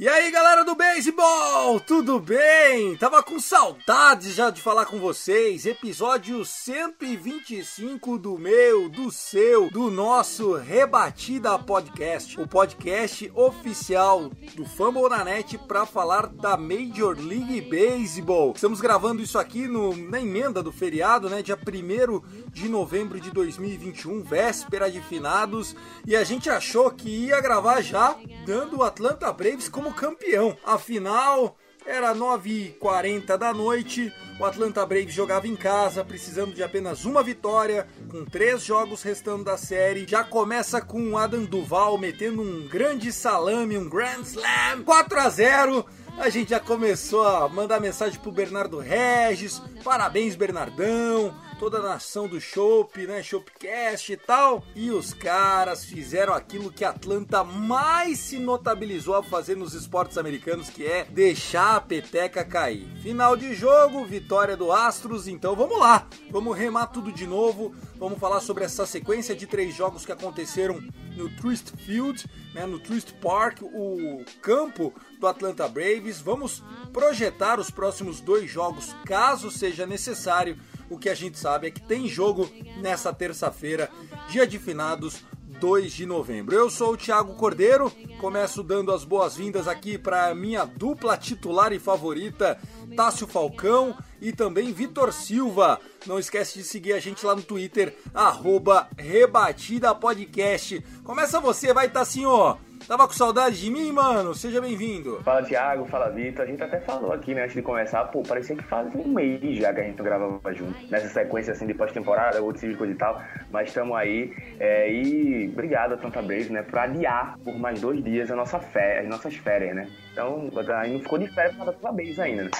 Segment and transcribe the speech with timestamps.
[0.00, 2.96] E aí galera do beisebol, tudo bem?
[2.98, 5.66] Tava com saudades já de falar com vocês.
[5.66, 15.08] Episódio 125 do meu, do seu, do nosso Rebatida Podcast, o podcast oficial do Fumble
[15.08, 15.24] na
[15.66, 18.52] para falar da Major League Baseball.
[18.54, 21.42] Estamos gravando isso aqui no, na emenda do feriado, né?
[21.42, 25.74] Dia 1 de novembro de 2021, véspera de finados,
[26.06, 30.56] e a gente achou que ia gravar já dando o Atlanta Braves como campeão.
[30.64, 37.22] Afinal, era 9h40 da noite, o Atlanta Braves jogava em casa, precisando de apenas uma
[37.22, 40.06] vitória, com três jogos restando da série.
[40.06, 45.28] Já começa com o Adam Duval metendo um grande salame, um Grand Slam, 4 a
[45.28, 45.86] 0
[46.18, 52.28] a gente já começou a mandar mensagem pro Bernardo Regis, parabéns Bernardão, toda a nação
[52.28, 54.64] do Chopp, né, Choppcast e tal.
[54.74, 60.70] E os caras fizeram aquilo que Atlanta mais se notabilizou a fazer nos esportes americanos,
[60.70, 62.88] que é deixar a peteca cair.
[63.02, 68.18] Final de jogo, vitória do Astros, então vamos lá, vamos remar tudo de novo, vamos
[68.18, 70.80] falar sobre essa sequência de três jogos que aconteceram
[71.16, 76.20] no Trist Field, né, no Trist Park, o campo do Atlanta Braves.
[76.20, 76.62] Vamos
[76.92, 80.56] projetar os próximos dois jogos, caso seja necessário.
[80.90, 82.48] O que a gente sabe é que tem jogo
[82.80, 83.90] nessa terça-feira,
[84.30, 85.22] dia de finados,
[85.60, 86.54] 2 de novembro.
[86.54, 91.78] Eu sou o Thiago Cordeiro, começo dando as boas-vindas aqui para minha dupla titular e
[91.78, 92.58] favorita,
[92.96, 95.80] Tássio Falcão e também Vitor Silva.
[96.06, 100.80] Não esquece de seguir a gente lá no Twitter, arroba Rebatida Podcast.
[101.02, 102.67] Começa você, vai Tassinho!
[102.86, 104.34] Tava com saudade de mim, mano?
[104.34, 105.20] Seja bem-vindo.
[105.22, 106.44] Fala Thiago, fala Vitor.
[106.44, 109.58] A gente até falou aqui, né, antes de começar, pô, parecia que faz um mês
[109.58, 110.74] já que a gente gravava junto.
[110.90, 113.22] Nessa sequência assim de pós-temporada, outros tipo coisa e tal.
[113.50, 114.32] Mas estamos aí.
[114.58, 118.58] É, e obrigado a Tanta Brave, né, por adiar por mais dois dias a nossa
[118.58, 119.88] fé, as nossas férias, né?
[120.12, 122.50] Então, ainda não ficou de férias para Tanta Brave ainda, né?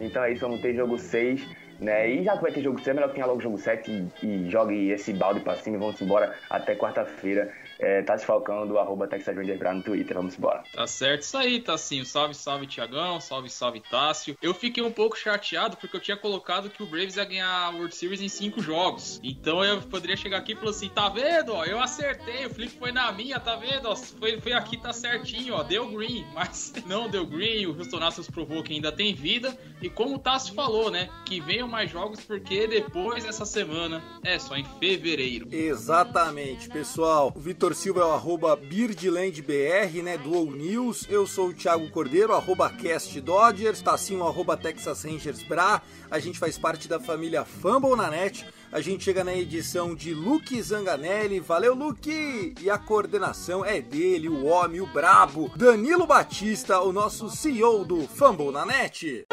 [0.00, 1.64] Então é isso, vamos ter jogo 6.
[1.80, 2.08] Né?
[2.08, 3.90] E já que vai ter jogo 6, é melhor que tenha logo jogo 7
[4.22, 7.52] e, e jogue esse balde pra cima e vamos embora até quarta-feira.
[7.84, 10.64] É, tá desfalcando arroba Texas Rangers no Twitter, vamos embora.
[10.72, 12.06] Tá certo, isso aí, Tassinho.
[12.06, 13.20] Salve, salve, Tiagão.
[13.20, 14.38] Salve, salve, Tássio.
[14.40, 17.70] Eu fiquei um pouco chateado porque eu tinha colocado que o Braves ia ganhar a
[17.70, 19.20] World Series em cinco jogos.
[19.22, 21.52] Então eu poderia chegar aqui e falar assim: tá vendo?
[21.52, 23.86] Ó, eu acertei, o Felipe foi na minha, tá vendo?
[23.86, 26.24] Ó, foi, foi aqui, tá certinho, ó, deu green.
[26.32, 29.54] Mas não deu green, o Houston Astros provou que ainda tem vida.
[29.82, 31.10] E como o Tássio falou, né?
[31.26, 35.48] Que venham mais jogos porque depois dessa semana é só em fevereiro.
[35.52, 37.30] Exatamente, pessoal.
[37.36, 41.06] O Vitor Silva é o arroba BirdlandBR, né, Dual News.
[41.10, 43.82] Eu sou o Thiago Cordeiro, arroba Cast Dodgers.
[43.82, 45.82] Tassinho, arroba Texas Rangers Bra.
[46.10, 48.46] A gente faz parte da família Fumble na net.
[48.70, 51.40] A gente chega na edição de Luke Zanganelli.
[51.40, 52.54] Valeu, Luke!
[52.60, 58.06] E a coordenação é dele, o homem, o brabo, Danilo Batista, o nosso CEO do
[58.06, 59.26] Fumble na net.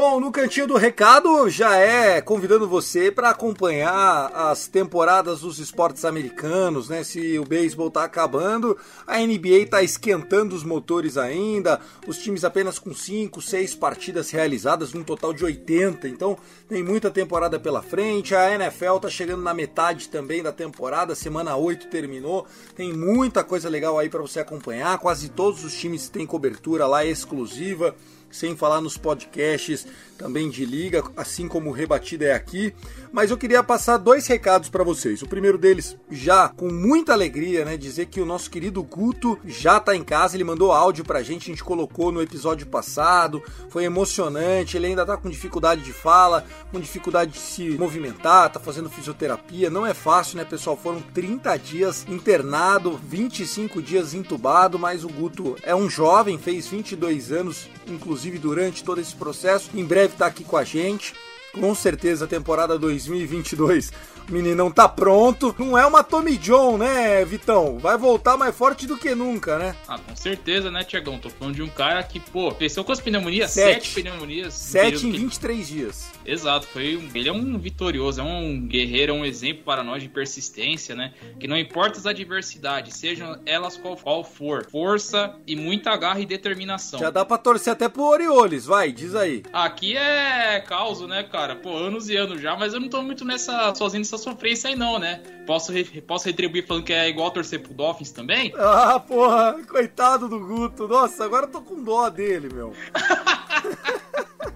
[0.00, 6.04] Bom, no cantinho do recado já é convidando você para acompanhar as temporadas dos esportes
[6.04, 7.02] americanos, né?
[7.02, 12.78] Se o beisebol tá acabando, a NBA tá esquentando os motores ainda, os times apenas
[12.78, 16.38] com 5, 6 partidas realizadas, num total de 80, então
[16.68, 18.36] tem muita temporada pela frente.
[18.36, 22.46] A NFL tá chegando na metade também da temporada, semana 8 terminou,
[22.76, 27.04] tem muita coisa legal aí para você acompanhar, quase todos os times têm cobertura lá
[27.04, 27.96] exclusiva
[28.30, 29.86] sem falar nos podcasts
[30.18, 32.74] também de liga, assim como Rebatida é aqui.
[33.12, 35.22] Mas eu queria passar dois recados para vocês.
[35.22, 39.78] O primeiro deles, já com muita alegria, né, dizer que o nosso querido Guto já
[39.78, 43.84] tá em casa, ele mandou áudio pra gente, a gente colocou no episódio passado, foi
[43.84, 48.90] emocionante, ele ainda tá com dificuldade de fala, com dificuldade de se movimentar, tá fazendo
[48.90, 50.76] fisioterapia, não é fácil, né, pessoal?
[50.76, 57.30] Foram 30 dias internado, 25 dias entubado, mas o Guto é um jovem, fez 22
[57.30, 59.70] anos inclusive durante todo esse processo.
[59.74, 61.14] Em breve está aqui com a gente.
[61.52, 65.54] Com certeza a temporada 2022 o meninão tá pronto.
[65.58, 67.78] Não é uma Tommy John, né, Vitão?
[67.78, 69.74] Vai voltar mais forte do que nunca, né?
[69.86, 71.18] Ah, com certeza, né, Tiagão?
[71.18, 73.88] Tô falando de um cara que, pô, cresceu com as pneumonias, Sete.
[73.88, 74.54] sete, pneumonias.
[74.54, 76.08] Sete em que- 23 dias.
[76.26, 80.02] Exato, foi um- ele é um vitorioso, é um guerreiro, é um exemplo para nós
[80.02, 81.14] de persistência, né?
[81.40, 86.26] Que não importa as adversidades, sejam elas qual, qual for, força e muita garra e
[86.26, 87.00] determinação.
[87.00, 89.42] Já dá pra torcer até pro Orioles, vai, diz aí.
[89.52, 91.56] Aqui é caos, né, cara?
[91.56, 94.76] Pô, anos e anos já, mas eu não tô muito nessa sozinho nessa sofrência aí
[94.76, 95.22] não, né?
[95.46, 95.72] Posso,
[96.06, 98.52] posso retribuir falando que é igual torcer pro Dolphins também?
[98.56, 100.86] Ah, porra, coitado do Guto.
[100.86, 102.72] Nossa, agora eu tô com dó dele, meu.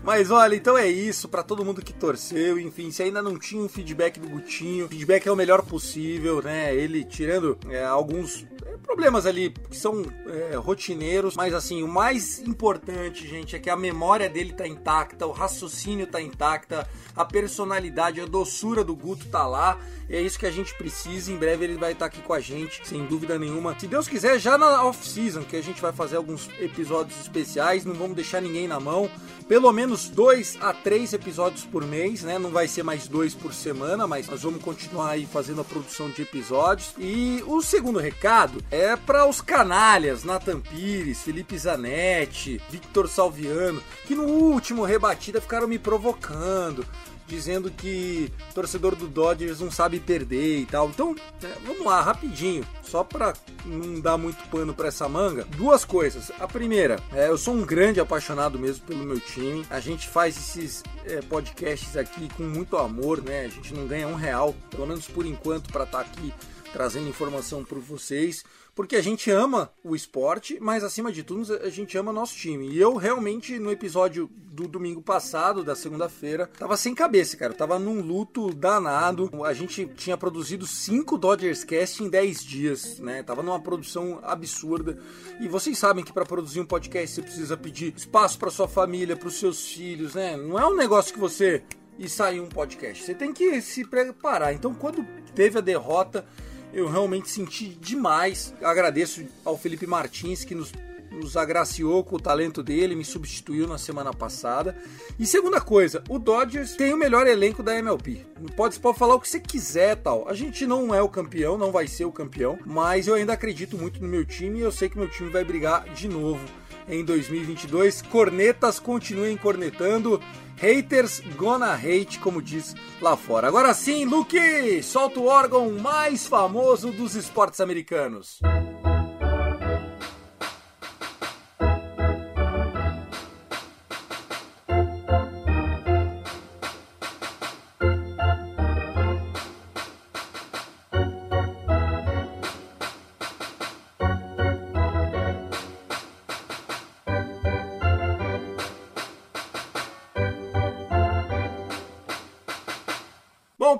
[0.02, 2.58] Mas olha, então é isso pra todo mundo que torceu.
[2.58, 6.74] Enfim, se ainda não tinha um feedback do Gutinho, feedback é o melhor possível, né?
[6.74, 8.44] Ele tirando é, alguns
[8.78, 13.76] problemas ali que são é, rotineiros, mas assim, o mais importante, gente, é que a
[13.76, 19.46] memória dele tá intacta, o raciocínio tá intacta, a personalidade, a doçura do Guto tá
[19.46, 19.78] lá.
[20.08, 21.32] É isso que a gente precisa.
[21.32, 23.78] Em breve ele vai estar aqui com a gente, sem dúvida nenhuma.
[23.78, 27.94] Se Deus quiser, já na off-season, que a gente vai fazer alguns episódios especiais, não
[27.94, 29.10] vamos deixar ninguém na mão.
[29.48, 32.38] Pelo menos dois a três episódios por mês, né?
[32.38, 36.10] Não vai ser mais dois por semana, mas nós vamos continuar aí fazendo a produção
[36.10, 36.94] de episódios.
[36.98, 44.14] E o segundo recado é para os canalhas, Nathan Pires, Felipe Zanetti, Victor Salviano, que
[44.14, 46.86] no último rebatida ficaram me provocando
[47.32, 50.88] dizendo que torcedor do Dodgers não sabe perder e tal.
[50.88, 53.32] Então, é, vamos lá, rapidinho, só para
[53.64, 55.44] não dar muito pano para essa manga.
[55.56, 56.30] Duas coisas.
[56.38, 59.64] A primeira, é, eu sou um grande apaixonado mesmo pelo meu time.
[59.70, 63.46] A gente faz esses é, podcasts aqui com muito amor, né?
[63.46, 66.34] A gente não ganha um real, pelo menos por enquanto, para estar aqui
[66.72, 71.68] trazendo informação para vocês, porque a gente ama o esporte, mas acima de tudo a
[71.68, 72.70] gente ama nosso time.
[72.70, 77.52] E eu realmente no episódio do domingo passado, da segunda-feira, tava sem cabeça, cara.
[77.52, 79.30] Eu tava num luto danado.
[79.44, 83.22] A gente tinha produzido cinco Dodgers Cast em 10 dias, né?
[83.22, 84.98] Tava numa produção absurda.
[85.40, 89.16] E vocês sabem que para produzir um podcast você precisa pedir espaço para sua família,
[89.16, 90.36] para os seus filhos, né?
[90.36, 91.62] Não é um negócio que você
[91.98, 93.04] e sair um podcast.
[93.04, 94.54] Você tem que se preparar.
[94.54, 96.24] Então, quando teve a derrota,
[96.72, 98.54] eu realmente senti demais.
[98.62, 100.72] Agradeço ao Felipe Martins que nos,
[101.10, 104.76] nos agraciou com o talento dele, me substituiu na semana passada.
[105.18, 108.24] E segunda coisa, o Dodgers tem o melhor elenco da MLB.
[108.56, 110.28] Pode, pode falar o que você quiser, tal.
[110.28, 113.76] A gente não é o campeão, não vai ser o campeão, mas eu ainda acredito
[113.76, 117.04] muito no meu time e eu sei que meu time vai brigar de novo em
[117.04, 118.02] 2022.
[118.02, 120.20] Cornetas continuem cornetando.
[120.56, 123.48] Haters gonna hate, como diz lá fora.
[123.48, 128.40] Agora sim, Luke, solta o órgão mais famoso dos esportes americanos.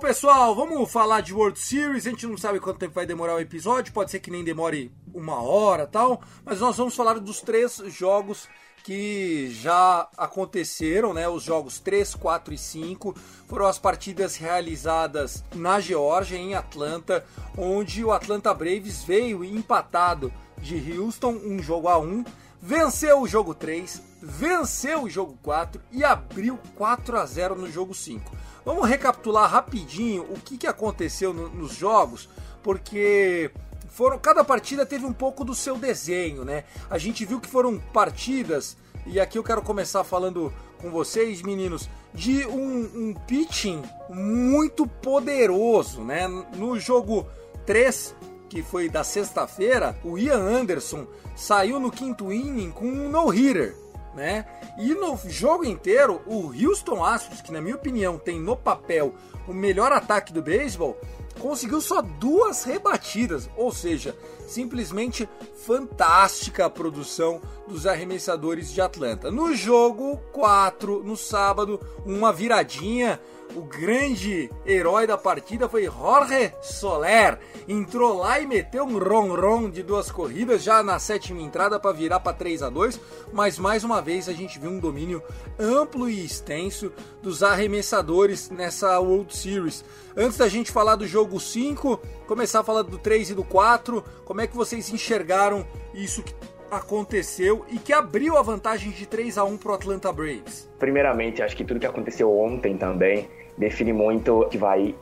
[0.03, 2.05] Pessoal, vamos falar de World Series.
[2.05, 4.91] A gente não sabe quanto tempo vai demorar o episódio, pode ser que nem demore
[5.13, 8.49] uma hora tal, mas nós vamos falar dos três jogos
[8.83, 11.29] que já aconteceram, né?
[11.29, 13.15] Os jogos 3, 4 e 5
[13.47, 17.25] foram as partidas realizadas na Geórgia, em Atlanta,
[17.57, 22.25] onde o Atlanta Braves veio empatado de Houston, um jogo a um,
[22.61, 27.93] venceu o jogo 3, venceu o jogo 4 e abriu 4 a 0 no jogo
[27.93, 28.31] 5.
[28.63, 32.29] Vamos recapitular rapidinho o que, que aconteceu no, nos jogos,
[32.63, 33.51] porque
[33.89, 36.63] foram cada partida teve um pouco do seu desenho, né?
[36.89, 41.89] A gente viu que foram partidas e aqui eu quero começar falando com vocês, meninos,
[42.13, 46.29] de um, um pitching muito poderoso, né?
[46.55, 47.27] No jogo
[47.65, 48.15] 3,
[48.47, 53.82] que foi da sexta-feira, o Ian Anderson saiu no quinto inning com um no-hitter
[54.15, 54.45] né?
[54.77, 59.13] E no jogo inteiro, o Houston Astros, que na minha opinião tem no papel
[59.47, 60.97] o melhor ataque do beisebol,
[61.39, 64.15] conseguiu só duas rebatidas, ou seja,
[64.47, 65.27] simplesmente
[65.65, 69.31] fantástica a produção dos arremessadores de Atlanta.
[69.31, 73.19] No jogo 4, no sábado, uma viradinha
[73.55, 77.39] o grande herói da partida foi Jorge Soler.
[77.67, 82.19] Entrou lá e meteu um ron-ron de duas corridas já na sétima entrada para virar
[82.19, 82.99] para 3 a 2,
[83.31, 85.21] mas mais uma vez a gente viu um domínio
[85.59, 86.91] amplo e extenso
[87.21, 89.85] dos arremessadores nessa World Series.
[90.15, 94.03] Antes da gente falar do jogo 5, começar a falar do 3 e do 4,
[94.25, 96.33] como é que vocês enxergaram isso que
[96.69, 100.69] aconteceu e que abriu a vantagem de 3 a 1 pro Atlanta Braves?
[100.79, 104.95] Primeiramente, acho que tudo que aconteceu ontem também define muito o que vai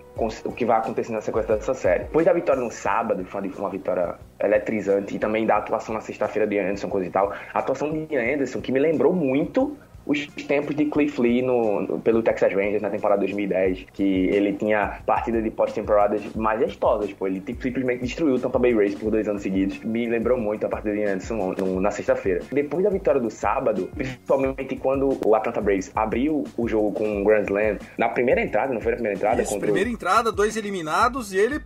[0.45, 2.03] o que vai acontecer na sequência dessa série.
[2.03, 6.47] Depois da vitória no sábado, foi uma vitória eletrizante, e também da atuação na sexta-feira
[6.47, 9.77] de Anderson, coisa e tal, a atuação de Anderson, que me lembrou muito
[10.11, 14.53] os tempos de Cliff Lee no, no, pelo Texas Rangers na temporada 2010, que ele
[14.53, 17.27] tinha partidas de pós-temporadas majestosas, pô.
[17.27, 19.79] Ele simplesmente destruiu o Tampa Bay Rays por dois anos seguidos.
[19.79, 22.41] Me lembrou muito a partida de Anderson no, na sexta-feira.
[22.51, 27.23] Depois da vitória do sábado, principalmente quando o Atlanta Braves abriu o jogo com um
[27.23, 29.41] Grand Slam, na primeira entrada, não foi na primeira entrada?
[29.41, 29.93] Isso, primeira o...
[29.93, 31.61] entrada, dois eliminados e ele...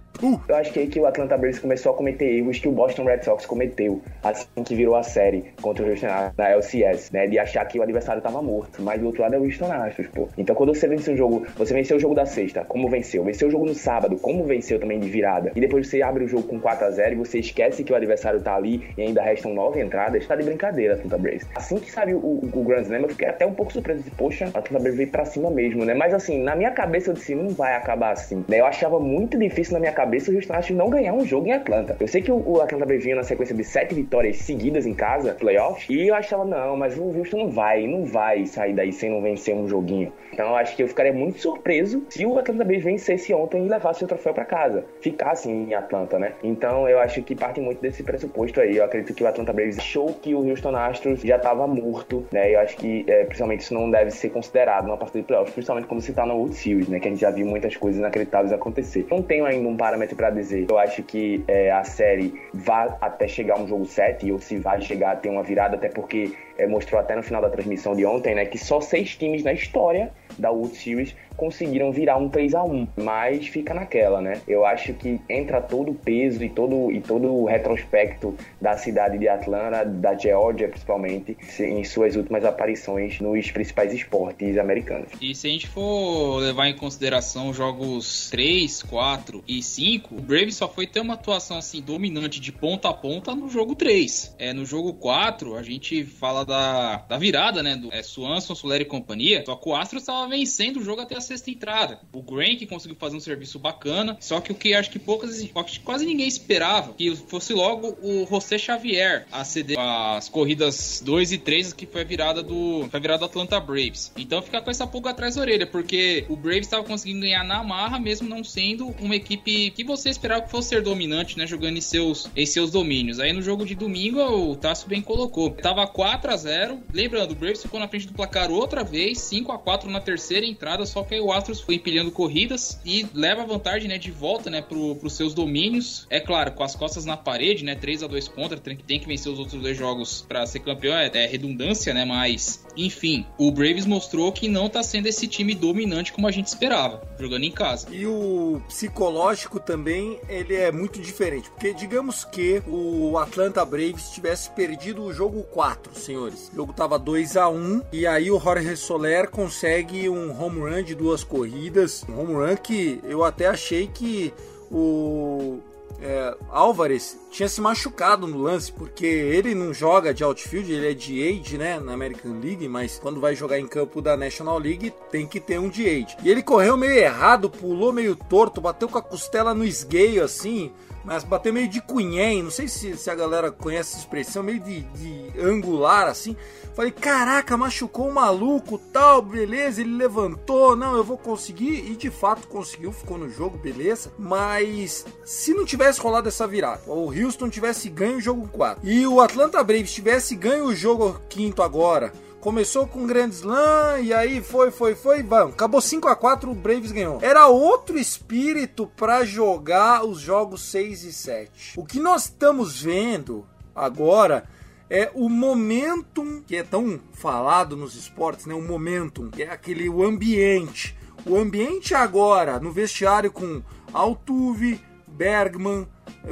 [0.48, 3.04] Eu acho que aí que o Atlanta Braves começou a cometer erros que o Boston
[3.04, 7.28] Red Sox cometeu assim que virou a série contra o Houston na LCS, né?
[7.28, 10.08] De achar que o adversário tava morto, mas do outro lado é o Houston Astros,
[10.08, 10.28] pô.
[10.38, 13.24] Então quando você vence um jogo, você venceu o jogo da sexta, como venceu?
[13.24, 15.52] Venceu o jogo no sábado, como venceu também de virada.
[15.56, 17.96] E depois você abre o jogo com 4 a 0 e você esquece que o
[17.96, 21.48] adversário tá ali e ainda restam nove entradas, tá de brincadeira, Atlanta Braves.
[21.56, 24.46] Assim que saiu o, o Grand Slam, eu fiquei até um pouco surpreso de, poxa,
[24.46, 25.94] a Atlanta Braves veio pra cima mesmo, né?
[25.94, 28.60] Mas assim, na minha cabeça eu disse, não vai acabar assim, né?
[28.60, 31.54] Eu achava muito difícil na minha cabeça o Houston Astros não ganhar um jogo em
[31.54, 31.96] Atlanta.
[32.00, 34.94] Eu sei que o, o Atlanta Braves vinha na sequência de sete vitórias seguidas em
[34.94, 38.92] casa, playoffs, e eu achava, não, mas o Houston não vai, não vai sair daí
[38.92, 40.12] sem não vencer um joguinho.
[40.34, 43.70] Então eu acho que eu ficaria muito surpreso se o Atlanta Braves vencesse ontem e
[43.70, 44.86] levasse o troféu para casa.
[45.00, 46.34] Ficasse em Atlanta, né?
[46.44, 48.78] Então eu acho que parte muito desse pressuposto aí.
[48.78, 52.54] Eu acredito que o Atlanta Braves achou que o Houston Astros já estava morto, né?
[52.54, 55.88] Eu acho que, é, principalmente, isso não deve ser considerado numa partida de playoffs, principalmente
[55.88, 57.00] como se tá na World Series, né?
[57.00, 59.06] Que a gente já viu muitas coisas inacreditáveis acontecer.
[59.10, 60.66] Não tenho ainda um parâmetro para dizer.
[60.70, 64.82] Eu acho que é, a série vai até chegar um jogo 7 ou se vai
[64.82, 66.34] chegar a ter uma virada, até porque
[66.68, 70.12] mostrou até no final da transmissão de ontem, né, que só seis times na história
[70.38, 74.42] da World Series conseguiram virar um 3 a 1 mas fica naquela, né?
[74.48, 79.18] Eu acho que entra todo o peso e todo, e todo o retrospecto da cidade
[79.18, 85.10] de Atlanta, da Geórgia principalmente, em suas últimas aparições nos principais esportes americanos.
[85.22, 90.22] E se a gente for levar em consideração os jogos 3, 4 e 5, o
[90.22, 94.36] Braves só foi ter uma atuação assim dominante de ponta a ponta no jogo 3.
[94.38, 97.76] É, no jogo 4, a gente fala da, da virada, né?
[97.76, 101.16] Do é, Swanson, Soler e companhia, só que o Astros estava vencendo o jogo até
[101.16, 102.00] a sexta entrada.
[102.14, 105.46] O Grant conseguiu fazer um serviço bacana, só que o que acho que poucas,
[105.84, 111.38] quase ninguém esperava, que fosse logo o José Xavier a ceder as corridas 2 e
[111.38, 114.12] 3, que foi a virada do, foi a virada do Atlanta Braves.
[114.18, 117.64] Então fica com essa pulga atrás da orelha, porque o Braves estava conseguindo ganhar na
[117.64, 121.78] marra, mesmo não sendo uma equipe que você esperava que fosse ser dominante, né, jogando
[121.78, 123.20] em seus, em seus domínios.
[123.20, 125.52] Aí no jogo de domingo, o Tasso bem colocou.
[125.52, 129.52] Tava 4 a 0 lembrando, o Braves ficou na frente do placar outra vez, 5
[129.52, 133.88] a 4 na terceira entrada, só que o Astros foi empilhando corridas e leva vantagem,
[133.88, 136.06] né, de volta, né, pro, pros seus domínios.
[136.10, 139.08] É claro, com as costas na parede, né, 3 a 2 contra, tem, tem que
[139.08, 143.52] vencer os outros dois jogos para ser campeão, é, é, redundância, né, mas enfim, o
[143.52, 147.52] Braves mostrou que não tá sendo esse time dominante como a gente esperava, jogando em
[147.52, 147.88] casa.
[147.92, 154.50] E o psicológico também, ele é muito diferente, porque digamos que o Atlanta Braves tivesse
[154.52, 156.50] perdido o jogo 4, senhores.
[156.52, 160.84] O jogo tava 2 a 1 e aí o Jorge Soler consegue um home run
[160.84, 164.34] de duas corridas, um home run que eu até achei que
[164.72, 165.60] o
[166.02, 170.94] é, Álvares tinha se machucado no lance, porque ele não joga de outfield, ele é
[170.96, 174.92] de age, né, na American League, mas quando vai jogar em campo da National League
[175.12, 176.18] tem que ter um de age.
[176.24, 180.72] E ele correu meio errado, pulou meio torto, bateu com a costela no esgueio assim,
[181.04, 184.60] mas bateu meio de cunhém, não sei se, se a galera conhece essa expressão, meio
[184.60, 186.36] de, de angular assim.
[186.76, 192.12] Falei, caraca, machucou o maluco, tal, beleza, ele levantou, não, eu vou conseguir, e de
[192.12, 194.12] fato conseguiu, ficou no jogo, beleza.
[194.20, 199.08] Mas se não tivesse rolado essa virada, o Houston tivesse ganho o jogo 4 e
[199.08, 204.14] o Atlanta Braves tivesse ganho o jogo quinto agora, começou com um grande slam e
[204.14, 205.54] aí foi, foi, foi, vamos.
[205.54, 207.20] Acabou 5 a 4 o Braves ganhou.
[207.22, 211.80] Era outro espírito para jogar os jogos 6 e 7.
[211.80, 214.44] O que nós estamos vendo agora
[214.90, 218.54] é o momentum, que é tão falado nos esportes, né?
[218.54, 220.96] O momentum, que é aquele o ambiente.
[221.26, 225.88] O ambiente agora no vestiário com Altuve, Bergman,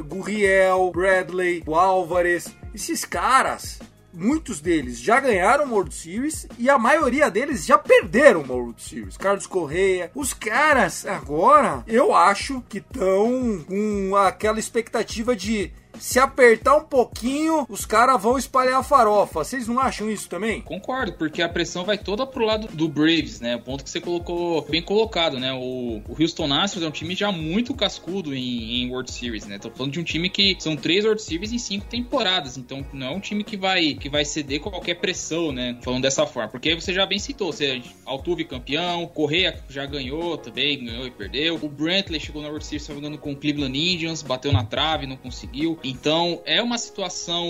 [0.06, 3.80] Gurriel, Bradley, o Álvares, esses caras,
[4.12, 9.16] muitos deles já ganharam World Series e a maioria deles já perderam uma World Series.
[9.16, 16.76] Carlos Correia, os caras agora, eu acho que estão com aquela expectativa de se apertar
[16.76, 19.44] um pouquinho, os caras vão espalhar a farofa.
[19.44, 20.60] Vocês não acham isso também?
[20.60, 23.56] Concordo, porque a pressão vai toda pro lado do Braves, né?
[23.56, 25.52] O ponto que você colocou bem colocado, né?
[25.52, 29.58] O, o Houston Astros é um time já muito cascudo em, em World Series, né?
[29.58, 33.06] Tô falando de um time que são três World Series em cinco temporadas, então não
[33.06, 35.76] é um time que vai que vai ceder qualquer pressão, né?
[35.82, 40.84] Falando dessa forma, porque você já bem citou, você Altuve campeão, Correia já ganhou também,
[40.84, 41.58] ganhou e perdeu.
[41.60, 45.06] O Brantley chegou na World Series, se não com o Cleveland Indians, bateu na trave,
[45.06, 45.78] não conseguiu.
[45.84, 47.46] Então é uma situação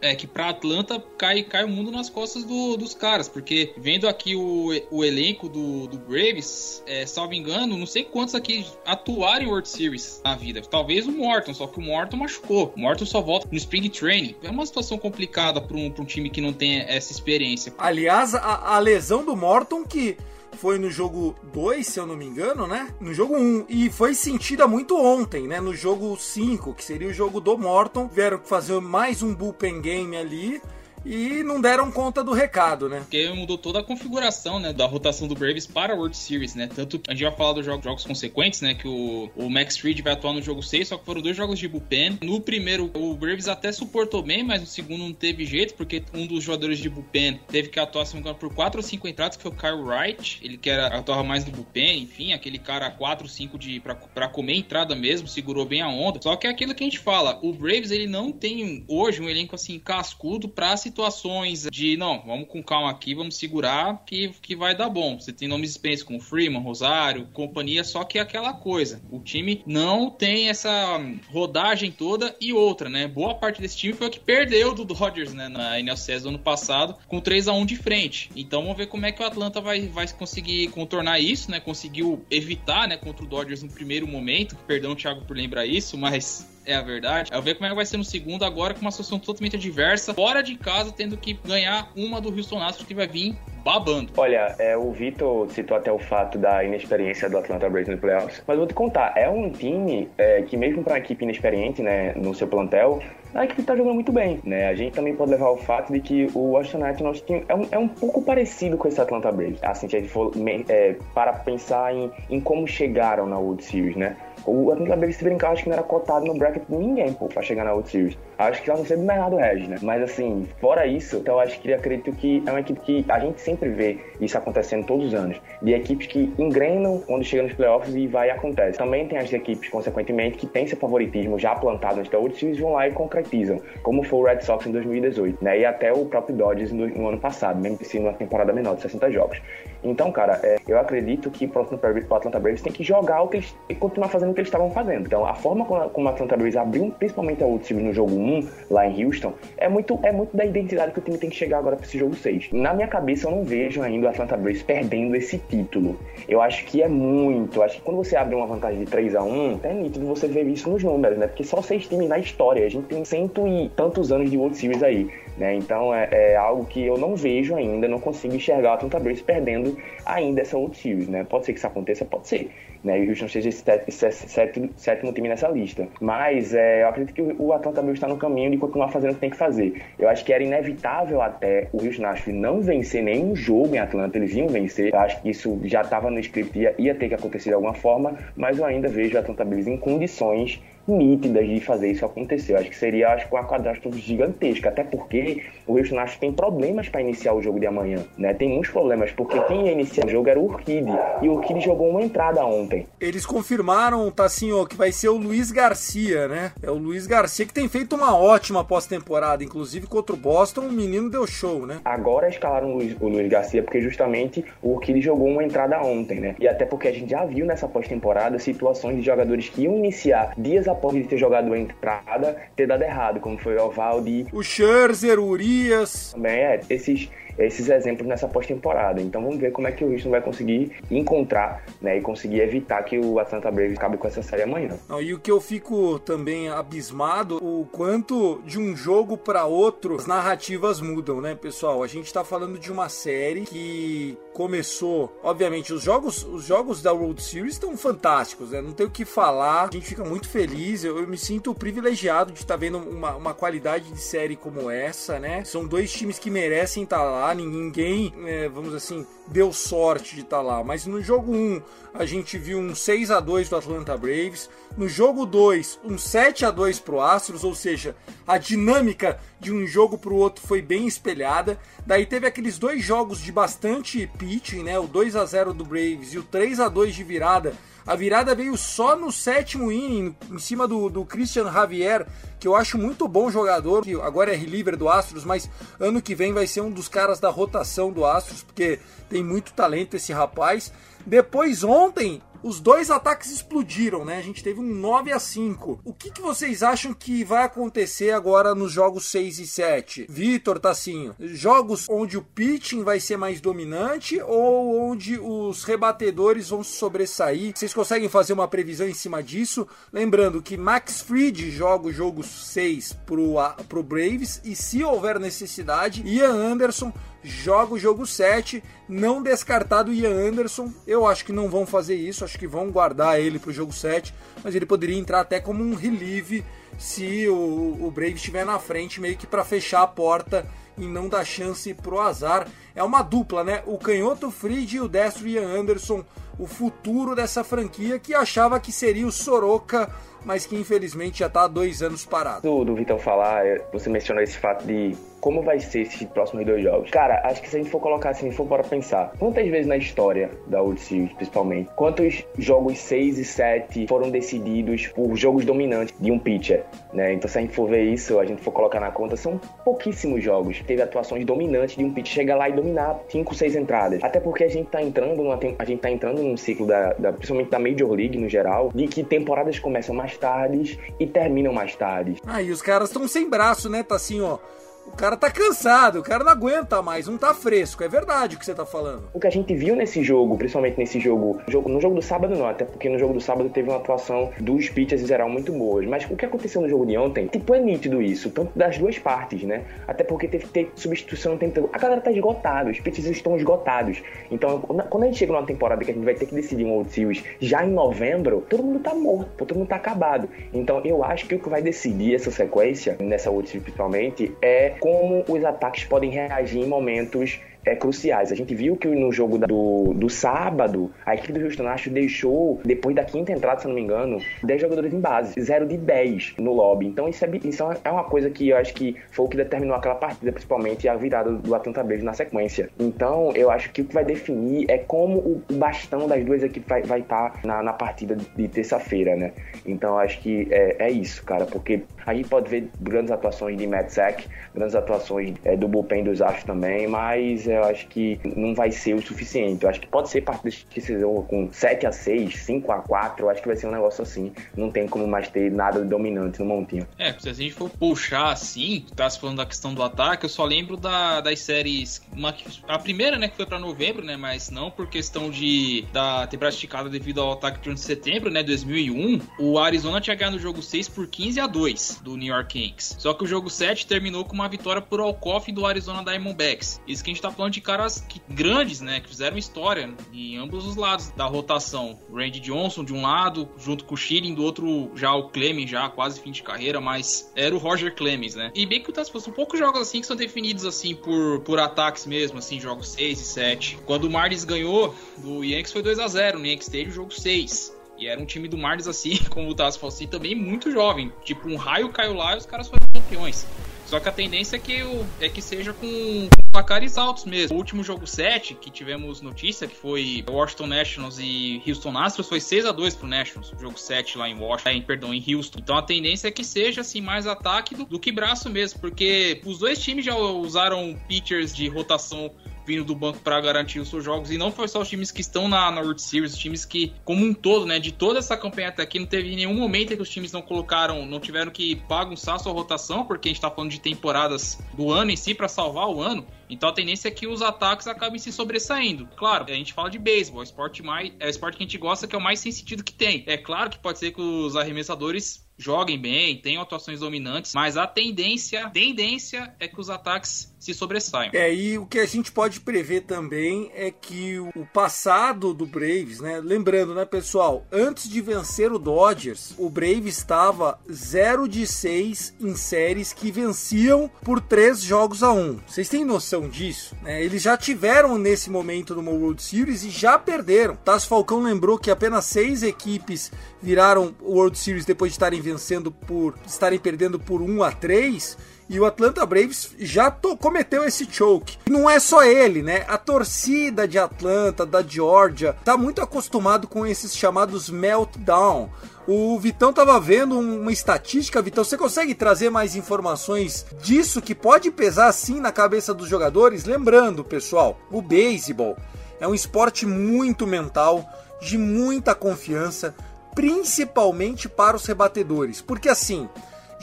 [0.00, 4.08] é, que para Atlanta cai, cai o mundo nas costas do, dos caras, porque vendo
[4.08, 9.44] aqui o, o elenco do, do Braves, é, salvo engano, não sei quantos aqui atuaram
[9.44, 10.62] em World Series na vida.
[10.62, 12.72] Talvez o Morton, só que o Morton machucou.
[12.74, 14.34] O Morton só volta no Spring Training.
[14.42, 17.74] É uma situação complicada para um, um time que não tem essa experiência.
[17.76, 20.16] Aliás, a, a lesão do Morton que
[20.54, 22.94] foi no jogo 2, se eu não me engano, né?
[23.00, 23.38] No jogo 1.
[23.38, 25.60] Um, e foi sentida muito ontem, né?
[25.60, 28.08] No jogo 5, que seria o jogo do Morton.
[28.08, 30.62] Vieram fazer mais um bullpen game ali
[31.04, 33.00] e não deram conta do recado, né?
[33.00, 36.68] Porque mudou toda a configuração, né, da rotação do Braves para a World Series, né?
[36.74, 40.12] Tanto a gente vai falar dos jogos, consequentes, né, que o, o Max Fried vai
[40.12, 42.18] atuar no jogo 6, só que foram dois jogos de bullpen.
[42.22, 46.26] No primeiro, o Braves até suportou bem, mas no segundo não teve jeito, porque um
[46.26, 49.42] dos jogadores de bullpen teve que atuar, se engano, por 4 ou 5 entradas, que
[49.42, 53.24] foi o Kyle Wright, ele que era atuava mais no bullpen, enfim, aquele cara 4
[53.24, 56.20] ou 5 de pra, pra comer entrada mesmo, segurou bem a onda.
[56.22, 59.28] Só que é aquilo que a gente fala, o Braves ele não tem hoje um
[59.28, 64.54] elenco assim cascudo para situações de não, vamos com calma aqui, vamos segurar que, que
[64.54, 65.18] vai dar bom.
[65.18, 69.02] Você tem nomes experientes como Freeman, Rosário, companhia, só que é aquela coisa.
[69.10, 73.08] O time não tem essa rodagem toda e outra, né?
[73.08, 76.38] Boa parte desse time foi o que perdeu do Dodgers, né, na NLCS do ano
[76.38, 78.30] passado, com 3 a 1 de frente.
[78.36, 81.58] Então vamos ver como é que o Atlanta vai, vai conseguir contornar isso, né?
[81.58, 84.56] Conseguiu evitar, né, contra o Dodgers no primeiro momento.
[84.66, 87.30] Perdão, Thiago, por lembrar isso, mas é a verdade.
[87.32, 90.14] Eu ver como é que vai ser no segundo agora com uma situação totalmente adversa,
[90.14, 94.12] fora de casa, tendo que ganhar uma do Houston Astros que vai vir babando.
[94.16, 98.42] Olha, é, o Vitor citou até o fato da inexperiência do Atlanta Braves no playoffs,
[98.46, 102.12] mas vou te contar, é um time é, que mesmo para uma equipe inexperiente, né,
[102.14, 103.02] no seu plantel,
[103.34, 104.68] a equipe tá jogando muito bem, né?
[104.68, 107.78] A gente também pode levar o fato de que o Washington Nationals é um, é
[107.78, 109.58] um pouco parecido com esse Atlanta Braves.
[109.62, 110.32] Assim, se a gente for
[110.68, 114.16] é, para pensar em, em como chegaram na World Series, né?
[114.46, 117.26] O Atlanta Braves, se brincar, acho que não era cotado no bracket de ninguém, pô,
[117.26, 118.18] pra chegar na World Series.
[118.38, 119.78] Acho que ela não sei do Bernardo Regis, né?
[119.82, 123.40] Mas assim, fora isso, então acho que acredito que é uma equipe que a gente
[123.40, 125.40] sempre vê isso acontecendo todos os anos.
[125.62, 128.78] De equipes que engrenam quando chega nos playoffs e vai e acontece.
[128.78, 132.58] Também tem as equipes, consequentemente, que tem seu favoritismo já plantado antes da World Series
[132.58, 135.60] vão lá e concretizam, como foi o Red Sox em 2018, né?
[135.60, 138.82] E até o próprio Dodgers no, ano passado, mesmo que seja uma temporada menor de
[138.82, 139.40] 60 jogos.
[139.82, 143.54] Então, cara, é, eu acredito que o Atlanta Braves tem que jogar o que eles
[143.68, 145.06] e continuar fazendo que eles estavam fazendo.
[145.06, 148.14] Então, a forma como, como o Atlanta Braves abriu, principalmente a World Series no jogo
[148.14, 151.36] 1, lá em Houston, é muito, é muito da identidade que o time tem que
[151.36, 152.50] chegar agora para esse jogo 6.
[152.52, 155.98] Na minha cabeça, eu não vejo ainda o Atlanta Braves perdendo esse título.
[156.28, 157.62] Eu acho que é muito.
[157.62, 160.46] Acho que quando você abre uma vantagem de 3 a 1 é nítido você ver
[160.46, 161.26] isso nos números, né?
[161.26, 162.64] Porque só seis times na história.
[162.64, 165.08] A gente tem cento e tantos anos de World Series aí.
[165.36, 165.54] Né?
[165.56, 169.22] Então é, é, algo que eu não vejo ainda, não consigo enxergar o Atlanta Braves
[169.22, 171.24] perdendo ainda essa World Series, né?
[171.24, 172.50] Pode ser que isso aconteça, pode ser.
[172.84, 173.00] Né?
[173.00, 175.88] E o Houston seja sétimo, sétimo time nessa lista.
[176.00, 179.14] Mas é, eu acredito que o Atlanta Braves está no caminho de continuar fazendo o
[179.14, 179.82] que tem que fazer.
[179.98, 184.18] Eu acho que era inevitável até o Houston Astros não vencer nenhum jogo em Atlanta,
[184.18, 184.92] eles iam vencer.
[184.92, 187.74] Eu acho que isso já estava no script, ia, ia ter que acontecer de alguma
[187.74, 192.52] forma, mas eu ainda vejo o Atlanta Braves em condições nítidas de fazer isso acontecer.
[192.52, 196.88] Eu acho que seria acho, uma catástrofe gigantesca, até porque o Houston Astros tem problemas
[196.88, 198.34] para iniciar o jogo de amanhã, né?
[198.34, 200.92] Tem muitos problemas, porque quem ia iniciar o jogo era o Urquide,
[201.22, 202.86] e o Urquide jogou uma entrada ontem.
[203.00, 206.52] Eles confirmaram, Tassinho, que vai ser o Luiz Garcia, né?
[206.62, 210.72] É o Luiz Garcia que tem feito uma ótima pós-temporada, inclusive contra o Boston, o
[210.72, 211.78] menino deu show, né?
[211.84, 216.20] Agora escalaram o Luiz, o Luiz Garcia porque justamente o Urquide jogou uma entrada ontem,
[216.20, 216.34] né?
[216.38, 220.32] E até porque a gente já viu nessa pós-temporada situações de jogadores que iam iniciar
[220.36, 224.26] dias após ele ter jogado a entrada, ter dado errado, como foi o Ovaldi.
[224.32, 226.12] O Scherzer, o Urias.
[226.12, 229.00] Também é, esses esses exemplos nessa pós-temporada.
[229.00, 232.82] Então vamos ver como é que o Houston vai conseguir encontrar né, e conseguir evitar
[232.82, 234.76] que o Atlanta Braves acabe com essa série amanhã.
[234.88, 239.96] Não, e o que eu fico também abismado, o quanto de um jogo para outro
[239.96, 241.82] as narrativas mudam, né, pessoal?
[241.82, 246.92] A gente tá falando de uma série que começou, obviamente, os jogos, os jogos da
[246.92, 248.60] World Series estão fantásticos, né?
[248.60, 249.68] Não tem o que falar.
[249.68, 250.84] A gente fica muito feliz.
[250.84, 254.70] Eu, eu me sinto privilegiado de estar tá vendo uma, uma qualidade de série como
[254.70, 255.44] essa, né?
[255.44, 257.34] São dois times que merecem estar tá lá tá?
[257.34, 260.62] Ninguém, é, vamos assim, deu sorte de estar tá lá.
[260.62, 261.62] Mas no jogo 1,
[261.94, 264.50] a gente viu um 6 a 2 do Atlanta Braves.
[264.76, 269.66] No jogo 2, um 7 a 2 pro Astros, ou seja, a dinâmica de um
[269.66, 271.58] jogo pro outro foi bem espelhada.
[271.86, 274.78] Daí teve aqueles dois jogos de bastante pitching, né?
[274.78, 277.54] O 2 a 0 do Braves e o 3 a 2 de virada
[277.86, 282.06] a virada veio só no sétimo inning, em cima do, do Christian Javier,
[282.40, 286.14] que eu acho muito bom jogador, que agora é reliever do Astros, mas ano que
[286.14, 290.12] vem vai ser um dos caras da rotação do Astros, porque tem muito talento esse
[290.12, 290.72] rapaz.
[291.06, 294.18] Depois ontem os dois ataques explodiram, né?
[294.18, 295.80] A gente teve um 9 a 5.
[295.82, 300.06] O que, que vocês acham que vai acontecer agora nos jogos 6 e 7?
[300.10, 306.62] Vitor, Tassinho, jogos onde o pitching vai ser mais dominante ou onde os rebatedores vão
[306.62, 307.52] sobressair?
[307.56, 309.66] Vocês conseguem fazer uma previsão em cima disso?
[309.90, 313.36] Lembrando que Max Fried joga o jogo 6 pro,
[313.70, 316.92] pro Braves e se houver necessidade, Ian Anderson
[317.24, 320.70] joga o jogo 7, não descartado o Ian Anderson.
[320.86, 323.72] Eu acho que não vão fazer isso, acho que vão guardar ele para o jogo
[323.72, 326.44] 7, mas ele poderia entrar até como um relieve
[326.78, 331.08] se o, o Brave estiver na frente, meio que para fechar a porta e não
[331.08, 332.46] dar chance pro azar.
[332.74, 333.62] É uma dupla, né?
[333.66, 336.04] O canhoto Fried e o destro Ian Anderson,
[336.38, 339.90] o futuro dessa franquia que achava que seria o Soroka
[340.24, 342.42] mas que infelizmente já está há dois anos parado.
[342.42, 346.62] Do, do Vitão falar, você mencionou esse fato de como vai ser esses próximos dois
[346.62, 346.90] jogos.
[346.90, 349.78] Cara, acho que se a gente for colocar assim, for para pensar, quantas vezes na
[349.78, 355.94] história da World Series, principalmente, quantos jogos 6 e 7 foram decididos por jogos dominantes
[355.98, 357.14] de um pitcher, né?
[357.14, 360.22] Então se a gente for ver isso, a gente for colocar na conta, são pouquíssimos
[360.22, 360.60] jogos.
[360.66, 364.04] Teve atuações dominantes de um pitcher chegar lá e dominar 5, 6 entradas.
[364.04, 367.12] Até porque a gente tá entrando numa, a gente tá entrando num ciclo da, da
[367.14, 371.74] principalmente da Major League no geral, de que temporadas começam mais tardes e terminam mais
[371.74, 372.20] tarde.
[372.26, 373.82] Ah, e os caras estão sem braço, né?
[373.82, 374.36] Tá assim, ó
[374.86, 377.82] o cara tá cansado, o cara não aguenta mais, não tá fresco.
[377.82, 379.08] É verdade o que você tá falando.
[379.12, 382.46] O que a gente viu nesse jogo, principalmente nesse jogo, no jogo do sábado não,
[382.46, 385.86] até porque no jogo do sábado teve uma atuação dos pitchers em geral muito boas.
[385.86, 388.98] Mas o que aconteceu no jogo de ontem, tipo, é nítido isso, tanto das duas
[388.98, 389.64] partes, né?
[389.88, 391.68] Até porque teve que ter substituição no tempo.
[391.72, 394.02] A galera tá esgotada, os pitchers estão esgotados.
[394.30, 396.72] Então, quando a gente chega numa temporada que a gente vai ter que decidir um
[396.72, 400.28] World Series já em novembro, todo mundo tá morto, todo mundo tá acabado.
[400.52, 404.73] Então, eu acho que o que vai decidir essa sequência, nessa World Series principalmente, é
[404.74, 408.32] como os ataques podem reagir em momentos é, cruciais.
[408.32, 412.60] A gente viu que no jogo do, do sábado, a equipe do Houston Astros deixou,
[412.64, 416.34] depois da quinta entrada, se não me engano, 10 jogadores em base, 0 de 10
[416.38, 416.86] no lobby.
[416.86, 419.76] Então isso é, isso é uma coisa que eu acho que foi o que determinou
[419.76, 422.68] aquela partida, principalmente a virada do Atlanta Braves na sequência.
[422.78, 426.86] Então eu acho que o que vai definir é como o bastão das duas equipes
[426.86, 429.32] vai, estar tá na, na partida de terça-feira, né?
[429.66, 433.66] Então acho que é, é isso, cara, porque a gente pode ver grandes atuações de
[433.66, 438.54] Matt Zach, grandes atuações é, do bullpen dos Astros também, mas eu acho que não
[438.54, 439.64] vai ser o suficiente.
[439.64, 443.24] Eu acho que pode ser partidas que sejam com 7 a 6 5 a 4
[443.24, 444.32] eu acho que vai ser um negócio assim.
[444.56, 446.86] Não tem como mais ter nada dominante no montinho.
[446.98, 450.28] É, se a gente for puxar assim, tá se falando da questão do ataque, eu
[450.28, 452.02] só lembro da, das séries.
[452.12, 452.34] Uma,
[452.68, 456.54] a primeira, né, que foi para novembro, né, mas não por questão de da temporada
[456.54, 459.20] esticada devido ao ataque de setembro, né, 2001.
[459.38, 462.96] O Arizona tinha ganhado o jogo 6 por 15 a 2 do New York Yankees.
[462.98, 466.80] Só que o jogo 7 terminou com uma vitória por Alcoff do Arizona Diamondbacks.
[466.86, 469.00] Isso que a gente tá falando de caras que, grandes, né?
[469.00, 471.98] Que fizeram história em ambos os lados da rotação.
[472.12, 475.88] Randy Johnson de um lado, junto com o Schilling, do outro já o Clemens, já
[475.88, 478.50] quase fim de carreira, mas era o Roger Clemens, né?
[478.54, 482.06] E bem que tá, são poucos jogos assim que são definidos assim por, por ataques
[482.06, 483.78] mesmo, assim, jogos 6 e 7.
[483.84, 487.74] Quando o Marlins ganhou do Yankees foi 2 a 0 no Yankees o jogo 6.
[487.96, 491.12] E era um time do Marlins assim, como o Tassi falou assim, também muito jovem.
[491.24, 493.46] Tipo, um raio caiu lá e os caras foram campeões.
[493.94, 497.54] Só que a tendência é que, o, é que seja com placares altos mesmo.
[497.54, 502.40] O último jogo 7, que tivemos notícia, que foi Washington Nationals e Houston Astros, foi
[502.40, 505.60] 6 a 2 pro Nationals, o jogo 7 lá em Washington, perdão, em Houston.
[505.62, 509.40] Então a tendência é que seja assim mais ataque do, do que braço mesmo, porque
[509.46, 512.32] os dois times já usaram pitchers de rotação
[512.66, 514.30] vindo do banco para garantir os seus jogos.
[514.30, 516.92] E não foi só os times que estão na, na World Series, os times que,
[517.04, 519.96] como um todo, né, de toda essa campanha até aqui, não teve nenhum momento em
[519.96, 523.50] que os times não colocaram, não tiveram que bagunçar sua rotação, porque a gente tá
[523.50, 526.26] falando de temporadas do ano em si para salvar o ano.
[526.48, 529.08] Então a tendência é que os ataques acabem se sobressaindo.
[529.16, 531.78] Claro, a gente fala de beisebol, é esporte mais é o esporte que a gente
[531.78, 533.24] gosta, que é o mais sem sentido que tem.
[533.26, 537.86] É claro que pode ser que os arremessadores joguem bem, tenham atuações dominantes, mas a
[537.86, 541.30] tendência, tendência é que os ataques se sobressaiam.
[541.34, 546.20] É, e o que a gente pode prever também é que o passado do Braves,
[546.20, 546.40] né?
[546.42, 552.56] Lembrando, né, pessoal, antes de vencer o Dodgers, o Braves estava 0 de 6 em
[552.56, 555.60] séries que venciam por 3 jogos a 1.
[555.66, 556.96] Vocês têm noção disso?
[557.02, 557.22] Né?
[557.22, 560.76] Eles já tiveram nesse momento numa World Series e já perderam.
[560.76, 566.34] Taz Falcão lembrou que apenas seis equipes viraram World Series depois de estarem vencendo por
[566.46, 571.58] estarem perdendo por 1 a 3 e o Atlanta Braves já cometeu esse choke.
[571.68, 572.84] Não é só ele, né?
[572.88, 578.70] A torcida de Atlanta, da Georgia, tá muito acostumado com esses chamados meltdown.
[579.06, 584.70] O Vitão tava vendo uma estatística, Vitão, você consegue trazer mais informações disso que pode
[584.70, 586.64] pesar assim na cabeça dos jogadores?
[586.64, 588.76] Lembrando, pessoal, o beisebol
[589.20, 591.06] é um esporte muito mental,
[591.40, 592.94] de muita confiança,
[593.34, 595.60] principalmente para os rebatedores.
[595.60, 596.28] Porque assim,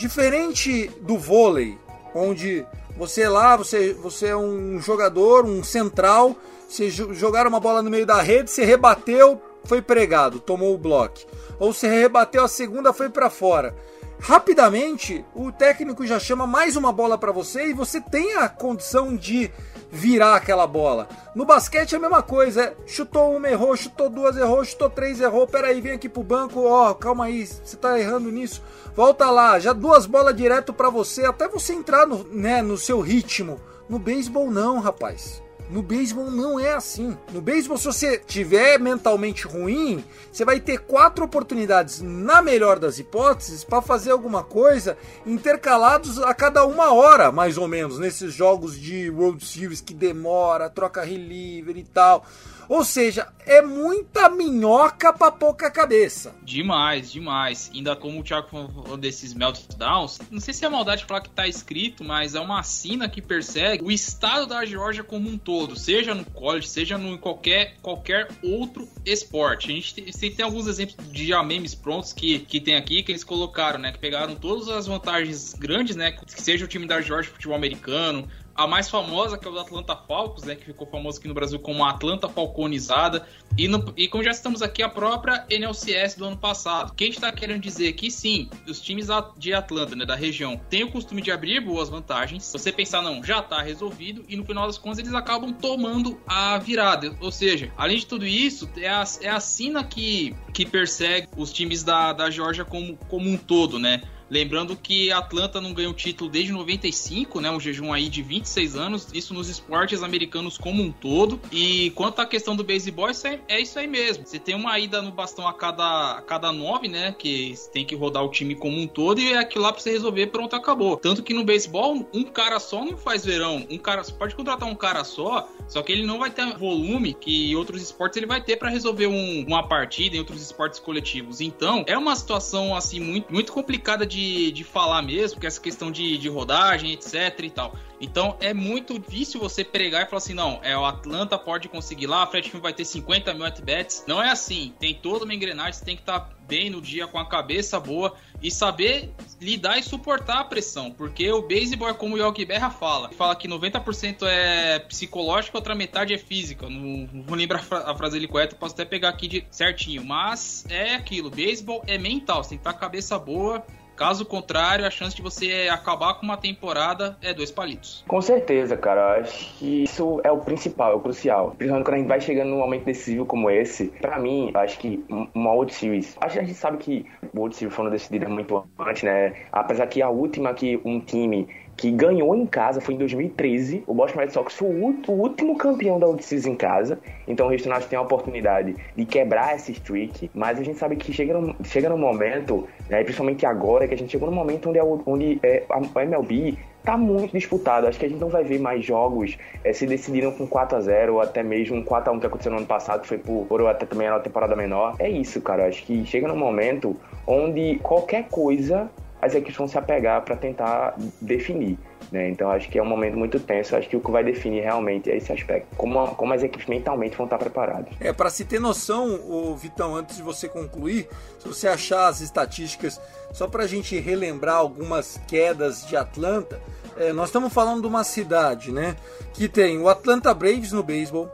[0.02, 1.78] Diferente do vôlei,
[2.16, 2.66] onde
[2.98, 6.36] você lá, você, você é um jogador, um central,
[6.68, 11.20] você jogar uma bola no meio da rede, você rebateu, foi pregado, tomou o bloco.
[11.60, 13.76] Ou você rebateu a segunda, foi para fora.
[14.20, 19.16] Rapidamente, o técnico já chama mais uma bola para você e você tem a condição
[19.16, 19.52] de
[19.92, 21.10] virar aquela bola.
[21.36, 25.20] No basquete é a mesma coisa, é, chutou uma, errou, chutou duas, errou, chutou três,
[25.20, 28.64] errou, peraí, vem aqui pro banco, ó, calma aí, você tá errando nisso,
[28.96, 33.02] volta lá, já duas bolas direto para você, até você entrar no, né, no seu
[33.02, 33.60] ritmo.
[33.90, 35.44] No beisebol não, rapaz.
[35.72, 37.18] No beisebol não é assim.
[37.32, 43.00] No beisebol, se você tiver mentalmente ruim, você vai ter quatro oportunidades, na melhor das
[43.00, 48.78] hipóteses, para fazer alguma coisa intercalados a cada uma hora, mais ou menos, nesses jogos
[48.78, 52.26] de World Series que demora, troca reliever e tal.
[52.72, 56.34] Ou seja, é muita minhoca pra pouca cabeça.
[56.42, 57.70] Demais, demais.
[57.74, 61.46] Ainda como o Thiago falou desses meltdowns, não sei se é maldade falar que tá
[61.46, 66.16] escrito, mas é uma assina que persegue o estado da Geórgia como um todo, seja
[66.16, 69.70] no college, seja no qualquer, qualquer outro esporte.
[69.70, 73.12] A gente tem, tem alguns exemplos de já memes prontos que, que tem aqui, que
[73.12, 73.92] eles colocaram, né?
[73.92, 76.14] Que pegaram todas as vantagens grandes, né?
[76.14, 78.30] Que seja o time da Georgia futebol americano,
[78.64, 81.34] a mais famosa, que é o do Atlanta Falcons, né, que ficou famoso aqui no
[81.34, 83.26] Brasil como a Atlanta Falconizada.
[83.58, 86.94] E, no, e como já estamos aqui, a própria NLCS do ano passado.
[86.96, 90.60] Que a gente está querendo dizer que sim, os times de Atlanta, né, da região,
[90.70, 92.50] têm o costume de abrir boas vantagens.
[92.52, 94.24] Você pensar, não, já está resolvido.
[94.28, 97.16] E no final das contas, eles acabam tomando a virada.
[97.20, 101.52] Ou seja, além de tudo isso, é a, é a sina que, que persegue os
[101.52, 104.02] times da, da Georgia como, como um todo, né?
[104.32, 107.52] Lembrando que Atlanta não ganhou título desde 95, né?
[107.52, 111.38] Um jejum aí de 26 anos, isso nos esportes americanos como um todo.
[111.52, 114.26] E quanto à questão do beisebol, é, é isso aí mesmo.
[114.26, 117.14] Você tem uma ida no bastão a cada, a cada nove, né?
[117.20, 119.92] Que tem que rodar o time como um todo e é aquilo lá pra você
[119.92, 120.96] resolver, pronto, acabou.
[120.96, 123.68] Tanto que no beisebol, um cara só não faz verão.
[123.70, 127.14] Um cara você pode contratar um cara só, só que ele não vai ter volume
[127.14, 131.42] que outros esportes ele vai ter para resolver um, uma partida em outros esportes coletivos.
[131.42, 135.60] Então, é uma situação assim muito, muito complicada de de, de falar mesmo, que essa
[135.60, 137.76] questão de, de rodagem, etc e tal.
[138.00, 142.08] Então é muito difícil você pregar e falar assim: não, é o Atlanta pode conseguir
[142.08, 144.04] lá, a Fred Film vai ter 50 mil at-bats.
[144.08, 144.74] Não é assim.
[144.80, 147.80] Tem toda uma engrenagem, você tem que estar tá bem no dia, com a cabeça
[147.80, 150.92] boa e saber lidar e suportar a pressão.
[150.92, 155.76] Porque o beisebol é como o Yogi Berra fala: fala que 90% é psicológico, outra
[155.76, 156.68] metade é física.
[156.68, 160.04] Não, não vou lembrar a frase dele correta, posso até pegar aqui de certinho.
[160.04, 163.64] Mas é aquilo: beisebol é mental, você tem que estar tá com a cabeça boa
[164.02, 168.04] Caso contrário, a chance de você acabar com uma temporada é dois palitos.
[168.08, 169.20] Com certeza, cara.
[169.20, 171.54] Acho que isso é o principal, é o crucial.
[171.56, 173.90] Principalmente quando a gente vai chegando num momento decisivo como esse.
[174.02, 176.18] Para mim, acho que uma World Series.
[176.20, 179.36] Acho que a gente sabe que World Series foram decididas muito antes, né?
[179.52, 181.48] Apesar que a última que um time
[181.82, 183.84] que ganhou em casa foi em 2013.
[183.88, 187.00] O Boston Red Sox foi o último campeão da Series em casa.
[187.28, 190.30] Então o Houston Astros tem a oportunidade de quebrar esse streak.
[190.32, 193.98] Mas a gente sabe que chega no, chega no momento, né, principalmente agora, que a
[193.98, 197.88] gente chegou no momento onde, a, onde é, a MLB tá muito disputado.
[197.88, 200.82] Acho que a gente não vai ver mais jogos é, se decidiram com 4 a
[200.82, 203.18] 0 ou até mesmo um 4 a 1 que aconteceu no ano passado, que foi
[203.18, 204.98] por, por até também a temporada menor.
[205.00, 205.66] É isso, cara.
[205.66, 208.88] Acho que chega no momento onde qualquer coisa
[209.22, 211.78] as equipes vão se apegar para tentar definir.
[212.12, 212.30] Né?
[212.30, 213.76] Então acho que é um momento muito tenso.
[213.76, 217.16] Acho que o que vai definir realmente é esse aspecto, como, como as equipes mentalmente
[217.16, 217.94] vão estar preparadas.
[218.00, 221.08] É para se ter noção, o Vitão, antes de você concluir,
[221.40, 223.00] se você achar as estatísticas,
[223.32, 226.60] só para a gente relembrar algumas quedas de Atlanta,
[226.98, 228.96] é, nós estamos falando de uma cidade, né,
[229.34, 231.30] que tem o Atlanta Braves no beisebol,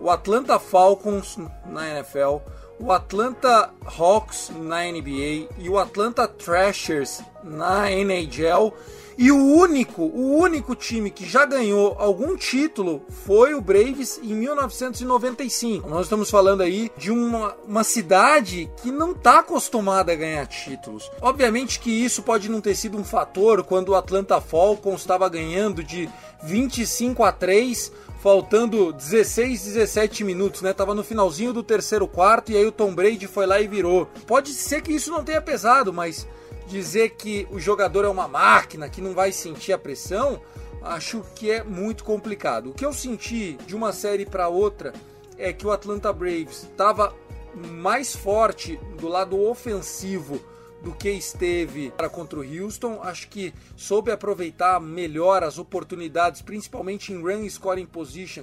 [0.00, 2.38] o Atlanta Falcons na NFL
[2.82, 8.74] o Atlanta Hawks na NBA e o Atlanta Thrashers na NHL.
[9.22, 14.34] E o único, o único time que já ganhou algum título foi o Braves em
[14.34, 15.88] 1995.
[15.88, 21.08] Nós estamos falando aí de uma, uma cidade que não está acostumada a ganhar títulos.
[21.20, 25.84] Obviamente que isso pode não ter sido um fator quando o Atlanta Falcons estava ganhando
[25.84, 26.10] de
[26.42, 30.72] 25 a 3 faltando 16, 17 minutos, né?
[30.72, 34.06] Tava no finalzinho do terceiro quarto e aí o Tom Brady foi lá e virou.
[34.26, 36.26] Pode ser que isso não tenha pesado, mas
[36.66, 40.40] dizer que o jogador é uma máquina, que não vai sentir a pressão,
[40.82, 42.70] acho que é muito complicado.
[42.70, 44.92] O que eu senti de uma série para outra
[45.38, 47.14] é que o Atlanta Braves estava
[47.54, 50.40] mais forte do lado ofensivo
[50.82, 53.00] do que esteve para contra o Houston.
[53.02, 58.42] Acho que soube aproveitar melhor as oportunidades, principalmente em run scoring position,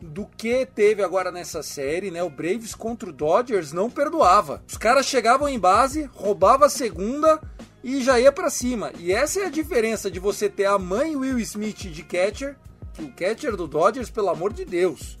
[0.00, 2.22] do que teve agora nessa série, né?
[2.22, 4.62] O Braves contra o Dodgers não perdoava.
[4.66, 7.40] Os caras chegavam em base, roubava a segunda
[7.82, 8.92] e já ia para cima.
[8.98, 12.56] E essa é a diferença de você ter a mãe Will Smith de catcher,
[12.94, 15.18] que o catcher do Dodgers, pelo amor de Deus,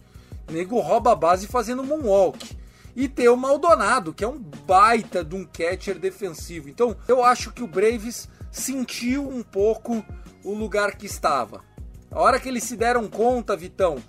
[0.50, 2.58] nego rouba a base fazendo moonwalk.
[2.96, 6.68] E ter o Maldonado, que é um baita de um catcher defensivo.
[6.68, 10.04] Então, eu acho que o Braves sentiu um pouco
[10.42, 11.62] o lugar que estava.
[12.10, 14.02] A hora que eles se deram conta, Vitão,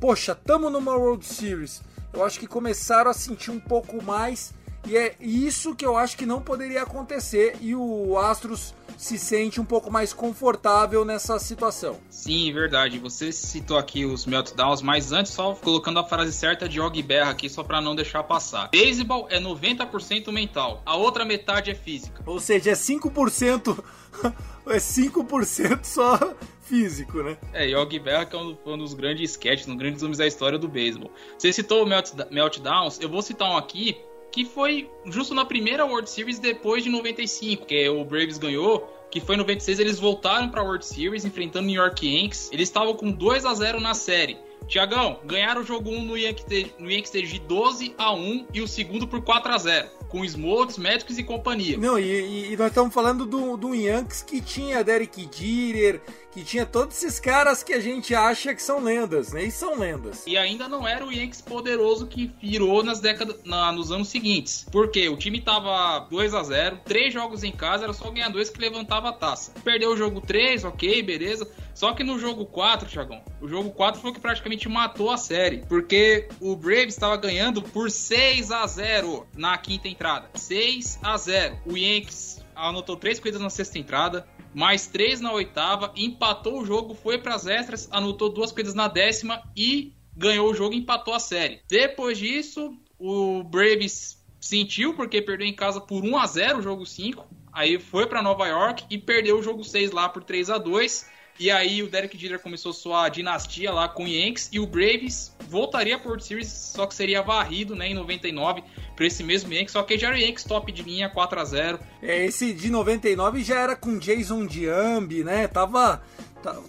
[0.00, 1.82] poxa, tamo numa World Series.
[2.12, 4.52] Eu acho que começaram a sentir um pouco mais
[4.86, 9.60] e é isso que eu acho que não poderia acontecer e o Astros se sente
[9.60, 11.98] um pouco mais confortável nessa situação.
[12.10, 12.98] Sim, verdade.
[12.98, 17.30] Você citou aqui os meltdowns, mas antes só colocando a frase certa de Og Berra
[17.30, 18.68] aqui só para não deixar passar.
[18.72, 22.22] Baseball é 90% mental, a outra metade é física.
[22.26, 23.84] Ou seja, é 5%
[24.66, 27.38] é 5% só físico, né?
[27.52, 30.26] É, Yogi Berra que é um, um dos grandes sketches, um dos grandes nomes da
[30.26, 31.10] história do beisebol.
[31.38, 33.96] Você citou o Meltdowns, eu vou citar um aqui
[34.30, 39.20] que foi justo na primeira World Series depois de 95, que o Braves ganhou, que
[39.20, 42.50] foi em 96, eles voltaram para a World Series enfrentando New York Yankees.
[42.52, 44.38] Eles estavam com 2 a 0 na série.
[44.66, 48.60] Tiagão, ganharam o jogo 1 no Yankee, no Yankee Stage de 12 a 1 e
[48.60, 51.76] o segundo por 4 a 0 com Smoltz, Médicos e companhia.
[51.76, 56.64] Não, e, e, nós estamos falando do, do Yankees que tinha Derek Jeter, que tinha
[56.64, 59.44] todos esses caras que a gente acha que são lendas, né?
[59.44, 60.24] E são lendas.
[60.26, 64.66] E ainda não era o Yankees poderoso que virou nas décadas, na, nos anos seguintes.
[64.70, 68.50] Porque o time tava 2 a 0 três jogos em casa, era só ganhar dois
[68.50, 69.52] que levantava a taça.
[69.62, 71.48] Perdeu o jogo 3, ok, beleza.
[71.74, 75.16] Só que no jogo 4, Thiagão, o jogo 4 foi o que praticamente matou a
[75.16, 75.58] série.
[75.68, 80.30] Porque o Braves estava ganhando por 6 a 0 na quinta entrada.
[80.34, 85.92] 6 a 0 O Yankees anotou três corridas na sexta entrada, mais três na oitava,
[85.96, 90.54] empatou o jogo, foi para as extras, anotou duas corridas na décima e ganhou o
[90.54, 91.60] jogo empatou a série.
[91.68, 96.86] Depois disso, o Braves sentiu porque perdeu em casa por 1 a 0 o jogo
[96.86, 100.58] 5, aí foi para Nova York e perdeu o jogo 6 lá por 3 a
[100.58, 104.66] 2 e aí o Derek Jeter começou sua dinastia lá com o Yankees e o
[104.66, 108.62] Braves voltaria a World Series, só que seria varrido, né, em 99
[108.94, 111.44] para esse mesmo Yankees, só que já era o Yankees top de linha 4 a
[111.44, 111.78] 0.
[112.02, 115.46] É, esse de 99 já era com Jason Diambi, né?
[115.46, 116.02] Tava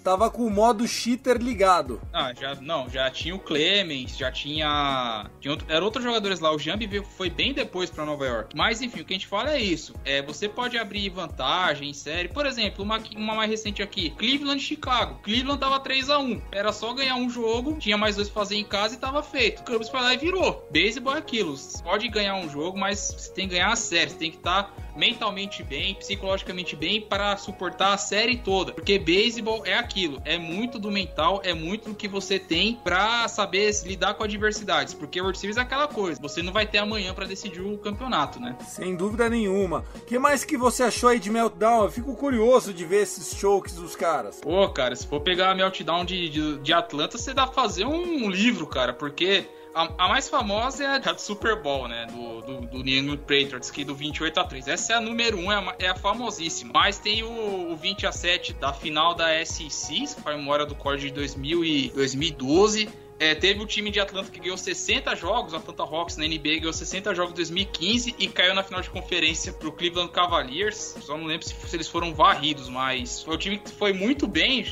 [0.03, 2.01] Tava com o modo cheater ligado.
[2.13, 6.53] Ah, já não, já tinha o Clemens, já tinha, tinha outro, era outros jogadores lá.
[6.53, 8.55] O Jambi foi bem depois para Nova York.
[8.55, 9.93] Mas enfim, o que a gente fala é isso.
[10.03, 12.29] É, você pode abrir vantagem em série.
[12.29, 15.19] Por exemplo, uma, uma mais recente aqui, Cleveland Chicago.
[15.23, 16.41] Cleveland tava 3 a 1.
[16.51, 19.61] Era só ganhar um jogo, tinha mais dois pra fazer em casa e tava feito.
[19.61, 20.67] O Cubs foi lá e virou.
[20.71, 21.55] Baseball é aquilo.
[21.55, 24.37] Você pode ganhar um jogo, mas você tem que ganhar a série, você tem que
[24.37, 28.73] estar tá mentalmente bem, psicologicamente bem para suportar a série toda.
[28.73, 33.27] Porque beisebol é aquilo, é muito do mental, é muito do que você tem para
[33.27, 34.93] saber lidar com adversidades.
[34.93, 38.39] Porque World Series é aquela coisa, você não vai ter amanhã para decidir o campeonato,
[38.39, 38.57] né?
[38.67, 39.85] Sem dúvida nenhuma.
[39.95, 41.83] O que mais que você achou aí de Meltdown?
[41.83, 44.39] Eu fico curioso de ver esses chokes dos caras.
[44.41, 47.85] Pô, cara, se for pegar a Meltdown de, de, de Atlanta, você dá pra fazer
[47.85, 52.07] um livro, cara, porque a, a, mais famosa é a do Super Bowl, né?
[52.07, 54.67] Do, do, do New England Patriots, que é do 28 a 3.
[54.67, 56.71] Essa é a número 1, é a, é a famosíssima.
[56.73, 60.99] Mas tem o, o 20 a 7 da final da SEC, foi memória do Core
[60.99, 65.83] de 2000 e 2012 é, teve o time de Atlanta que ganhou 60 jogos, Atlanta
[65.83, 69.73] Hawks na NBA ganhou 60 jogos em 2015 e caiu na final de conferência pro
[69.73, 70.95] Cleveland Cavaliers.
[71.01, 74.25] Só não lembro se, se eles foram varridos, mas foi o time que foi muito
[74.25, 74.65] bem.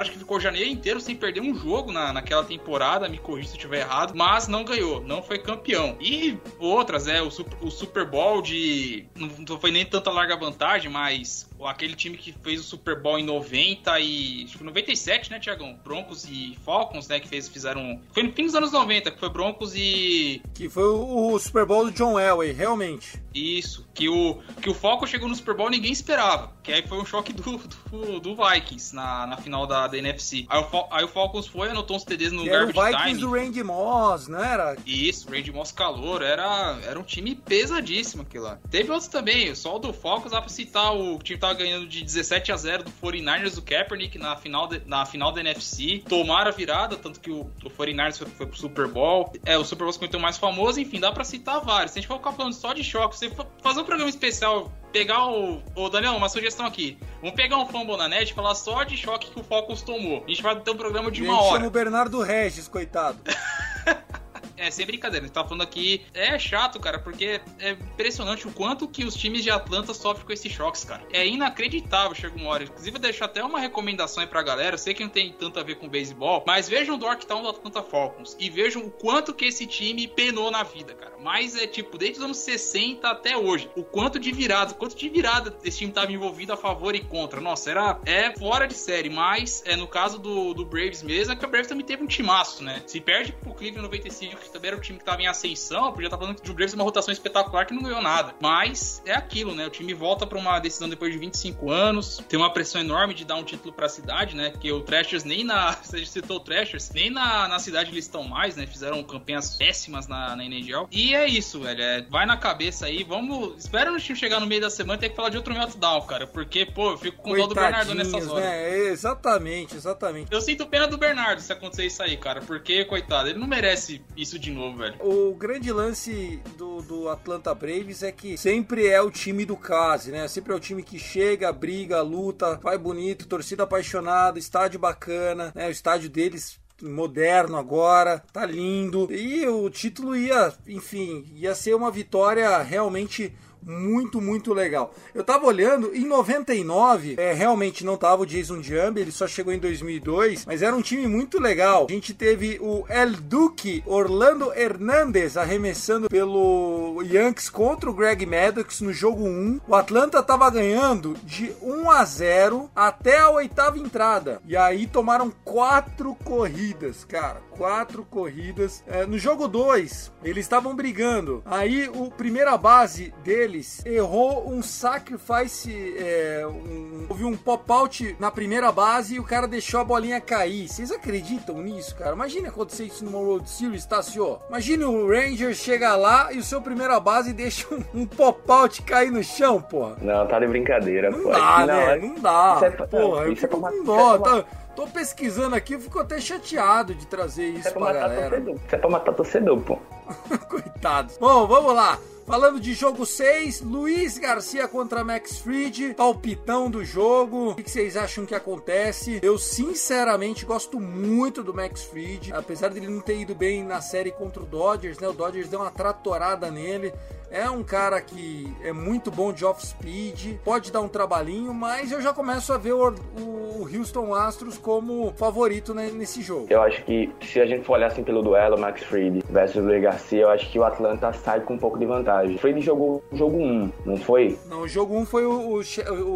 [0.00, 3.54] Acho que ficou janeiro inteiro sem perder um jogo na, naquela temporada, me corrija se
[3.54, 5.96] eu estiver errado, mas não ganhou, não foi campeão.
[6.00, 7.28] E outras, é, o,
[7.60, 9.06] o Super Bowl de.
[9.14, 13.24] Não foi nem tanta larga vantagem, mas aquele time que fez o Super Bowl em
[13.24, 14.44] 90 e.
[14.44, 15.78] Acho que 97, né, Tiagão?
[15.84, 17.20] Broncos e Falcons, né?
[17.20, 18.00] Que fez, fizeram.
[18.12, 20.42] Foi no fim dos anos 90, que foi Broncos e.
[20.54, 23.20] Que foi o, o Super Bowl do John Elway, realmente.
[23.34, 26.52] Isso, que o, que o Falcons chegou no Super Bowl e ninguém esperava.
[26.62, 27.58] Que aí foi um choque do,
[27.90, 30.46] do, do Vikings na, na final da, da NFC.
[30.48, 33.18] Aí o, aí o Falcons foi, anotou uns TDs no Que era o garbage Vikings
[33.20, 33.20] time.
[33.20, 34.76] do Randy Moss, não era?
[34.86, 38.58] Isso, Randy Moss calor, era, era um time pesadíssimo aquilo lá.
[38.70, 42.02] Teve outros também, só o do Falcons dá pra citar, o time tava ganhando de
[42.02, 46.02] 17 a 0 do 49ers do Kaepernick na final, de- na final da NFC.
[46.08, 49.32] Tomaram a virada, tanto que o, o 49ers foi, foi pro Super Bowl.
[49.44, 51.92] É, o Super Bowl 51 mais famoso, enfim, dá pra citar vários.
[51.92, 53.30] Se a gente for ficar falando só de choque, você
[53.62, 55.62] fazer um programa especial, pegar o...
[55.74, 56.98] Ô, Daniel, uma sugestão aqui.
[57.20, 60.24] Vamos pegar um fumble na net e falar só de choque que o Falcons tomou.
[60.24, 61.54] A gente vai ter um programa de uma hora.
[61.54, 63.18] chama o Bernardo Regis, coitado.
[64.60, 66.02] É, sem brincadeira, a gente tá falando aqui.
[66.12, 70.32] É chato, cara, porque é impressionante o quanto que os times de Atlanta sofrem com
[70.34, 71.02] esses choques, cara.
[71.10, 72.64] É inacreditável, chega uma hora.
[72.64, 74.74] Inclusive, eu deixo até uma recomendação aí pra galera.
[74.74, 77.48] Eu sei que não tem tanto a ver com beisebol, mas vejam o Dorktown do
[77.48, 81.14] Atlanta Falcons e vejam o quanto que esse time penou na vida, cara.
[81.18, 83.70] Mas é tipo, desde os anos 60 até hoje.
[83.74, 87.40] O quanto de virada, quanto de virada esse time tava envolvido a favor e contra.
[87.40, 91.36] Nossa, era é fora de série, mas é no caso do, do Braves mesmo, é
[91.36, 92.82] que o Braves também teve um timaço, né?
[92.86, 96.06] Se perde pro Cleveland 95, que também era o time que tava em ascensão, podia
[96.06, 98.34] estar falando que o Braves é uma rotação espetacular que não ganhou nada.
[98.40, 99.66] Mas é aquilo, né?
[99.66, 103.24] O time volta pra uma decisão depois de 25 anos, tem uma pressão enorme de
[103.24, 104.50] dar um título pra cidade, né?
[104.50, 105.72] Porque o Thrashers nem na.
[105.82, 108.66] Você citou o Thrashers, nem na, na cidade eles estão mais, né?
[108.66, 110.88] Fizeram campanhas péssimas na, na NHL.
[110.90, 111.82] E é isso, velho.
[111.82, 113.04] É, vai na cabeça aí.
[113.04, 113.56] Vamos.
[113.58, 116.02] Espera o time chegar no meio da semana e ter que falar de outro meltdown,
[116.02, 116.26] cara.
[116.26, 118.44] Porque, pô, eu fico com dó do Bernardo nessas horas.
[118.44, 118.88] né?
[118.88, 120.32] Exatamente, exatamente.
[120.32, 122.40] Eu sinto pena do Bernardo se acontecer isso aí, cara.
[122.40, 124.96] Porque, coitado, ele não merece isso de novo, velho.
[125.00, 130.10] O grande lance do, do Atlanta Braves é que sempre é o time do case,
[130.10, 130.26] né?
[130.28, 135.68] Sempre é o time que chega, briga, luta, vai bonito, torcida apaixonada, estádio bacana, né?
[135.68, 139.08] O estádio deles moderno agora, tá lindo.
[139.12, 144.94] E o título ia, enfim, ia ser uma vitória realmente muito, muito legal.
[145.14, 149.52] Eu tava olhando, em 99, é, realmente não tava o Jason Jambi, ele só chegou
[149.52, 151.86] em 2002, mas era um time muito legal.
[151.88, 158.80] A gente teve o El Duque, Orlando Hernandez, arremessando pelo Yankees contra o Greg Maddox
[158.80, 159.60] no jogo 1.
[159.66, 164.40] O Atlanta tava ganhando de 1 a 0 até a oitava entrada.
[164.46, 167.40] E aí tomaram quatro corridas, cara.
[167.64, 168.82] Quatro corridas.
[168.88, 171.42] É, no jogo 2, eles estavam brigando.
[171.44, 175.94] Aí o primeira base deles errou um sacrifice.
[175.98, 180.68] É, um, houve um pop-out na primeira base e o cara deixou a bolinha cair.
[180.68, 182.14] Vocês acreditam nisso, cara?
[182.14, 184.38] Imagine acontecer isso numa World Series, Tassio.
[184.48, 189.10] Imagine o Rangers chegar lá e o seu primeira base deixa um, um pop-out cair
[189.10, 189.96] no chão, porra.
[190.00, 191.30] Não, tá de brincadeira, Não pô.
[191.30, 191.92] dá, Não, né?
[191.92, 192.52] é- Não dá.
[192.56, 194.14] Isso é pra- Porra, eu isso é fico pra com dó.
[194.14, 194.44] é Tá-
[194.76, 198.30] Tô pesquisando aqui, fico até chateado de trazer Isso isso é pra pra galera.
[198.30, 198.54] torcedor.
[198.54, 199.78] Isso é pra matar torcedor, pô.
[200.48, 201.16] Coitados.
[201.18, 201.98] Bom, vamos lá.
[202.26, 207.50] Falando de jogo 6, Luiz Garcia contra Max Fried, palpitão do jogo.
[207.50, 209.18] O que que vocês acham que acontece?
[209.20, 214.12] Eu sinceramente gosto muito do Max Fried, apesar dele não ter ido bem na série
[214.12, 215.08] contra o Dodgers, né?
[215.08, 216.94] O Dodgers deu uma tratorada nele.
[217.30, 222.00] É um cara que é muito bom de off-speed, pode dar um trabalhinho, mas eu
[222.00, 226.46] já começo a ver o, o Houston Astros como favorito né, nesse jogo.
[226.50, 229.82] Eu acho que se a gente for olhar assim pelo duelo, Max Fried versus Luiz
[229.82, 232.36] Garcia, eu acho que o Atlanta sai com um pouco de vantagem.
[232.38, 234.38] Fried jogou o jogo 1, não foi?
[234.48, 235.62] Não, o jogo 1 foi o, o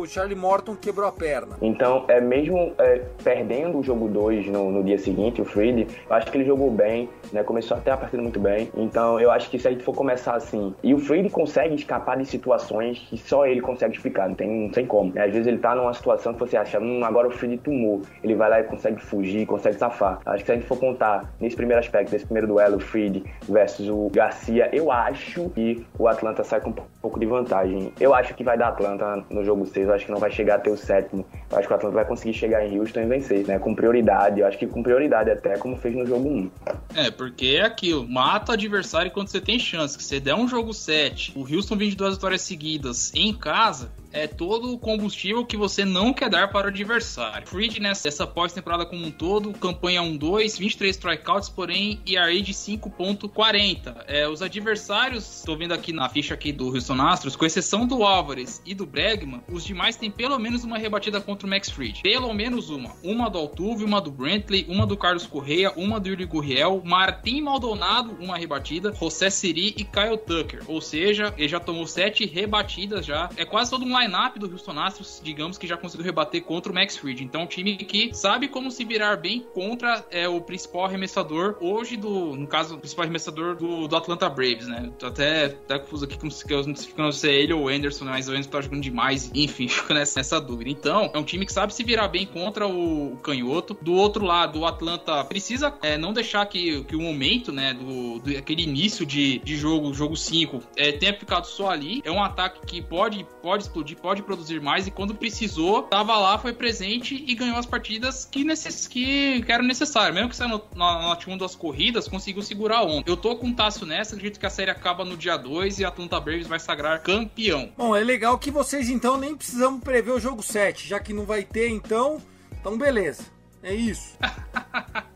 [0.04, 1.56] o Charlie Morton quebrou a perna.
[1.60, 6.14] Então, é mesmo é, perdendo o jogo 2 no, no dia seguinte, o Fried, eu
[6.14, 7.42] acho que ele jogou bem, né?
[7.42, 8.70] Começou até a partida muito bem.
[8.76, 12.16] Então, eu acho que se a gente for começar assim, e o Fried consegue escapar
[12.16, 15.12] de situações que só ele consegue ficar, não tem, não tem como.
[15.12, 15.24] né?
[15.24, 18.02] Às vezes ele tá numa situação que você acha, hum, agora o Fried tomou.
[18.22, 20.20] Ele vai lá e consegue fugir, consegue safar.
[20.26, 23.22] Acho que se a gente for contar nesse primeiro aspecto, nesse primeiro duelo, o Fried
[23.48, 27.92] versus o Garcia, eu acho que o Atlanta sai com um pouco de vantagem.
[28.00, 30.56] Eu acho que vai dar Atlanta no jogo 6, eu acho que não vai chegar
[30.56, 31.24] até o sétimo.
[31.50, 33.58] Eu acho que o Atlanta vai conseguir chegar em Houston e vencer, né?
[33.58, 34.40] Com prioridade.
[34.40, 36.50] Eu acho que com prioridade até, como fez no jogo 1.
[36.96, 39.96] É, porque é aquilo, mata o adversário quando você tem chance.
[39.96, 40.93] Que você der um jogo 7,
[41.34, 45.84] o Houston vem de duas vitórias seguidas em casa, é todo o combustível que você
[45.84, 47.46] não quer dar para o adversário.
[47.46, 54.04] Freed nessa essa pós-temporada como um todo, campanha 1-2, 23 strikeouts, porém ERA de 5.40.
[54.06, 58.04] É, os adversários, estou vendo aqui na ficha aqui do Houston Astros, com exceção do
[58.04, 62.02] Álvares e do Bregman, os demais têm pelo menos uma rebatida contra o Max Fried.
[62.02, 62.92] Pelo menos uma.
[63.02, 67.40] Uma do Altuve, uma do Brantley, uma do Carlos Correia, uma do Yuri Gurriel, Martim
[67.40, 70.62] Maldonado, uma rebatida, José Siri e Kyle Tucker.
[70.68, 73.28] Ou seja, ele já tomou sete rebatidas já.
[73.36, 76.74] É quase todo um line-up do Houston Astros, digamos que já conseguiu rebater contra o
[76.74, 77.22] Max Fried.
[77.22, 81.96] Então, um time que sabe como se virar bem contra é, o principal arremessador hoje
[81.96, 84.90] do, no caso, o principal arremessador do, do Atlanta Braves, né?
[84.98, 87.68] Tô até, até confuso aqui como se, eu não sei se é ele ou o
[87.68, 89.30] Anderson, mas o Anderson tá jogando demais.
[89.34, 90.70] Enfim, fico nessa, nessa dúvida.
[90.70, 93.76] Então, é um time que sabe se virar bem contra o, o canhoto.
[93.80, 98.18] Do outro lado, o Atlanta precisa é, não deixar que, que o momento, né, do,
[98.18, 102.02] do aquele início de, de jogo, jogo 5, é, tenha ficado só ali.
[102.04, 106.38] É um ataque que pode, pode explodir, pode produzir mais e quando precisou, tava lá,
[106.38, 110.14] foi presente e ganhou as partidas que, necess, que, eram necessárias.
[110.14, 113.10] Mesmo que saiu na note 1 das corridas, conseguiu segurar ontem.
[113.10, 115.84] Eu tô com o Tássio nessa, acredito que a série acaba no dia 2 e
[115.84, 117.72] a Atlanta Braves vai sagrar campeão.
[117.76, 121.24] Bom, é legal que vocês então nem precisamos prever o jogo 7, já que não
[121.24, 122.20] vai ter, então.
[122.60, 123.24] Então, beleza.
[123.62, 124.16] É isso.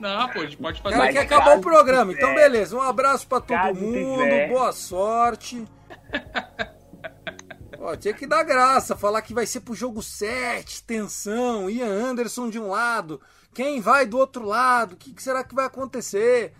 [0.00, 0.96] Não, pô, a gente pode fazer.
[0.96, 2.12] Cara, que acabou o programa.
[2.12, 2.76] Então, beleza.
[2.76, 4.48] Um abraço pra todo mundo.
[4.48, 5.64] Boa sorte.
[7.98, 12.58] Tinha que dar graça, falar que vai ser pro jogo 7, tensão, Ian Anderson de
[12.58, 13.20] um lado,
[13.52, 16.52] quem vai do outro lado, o que, que será que vai acontecer?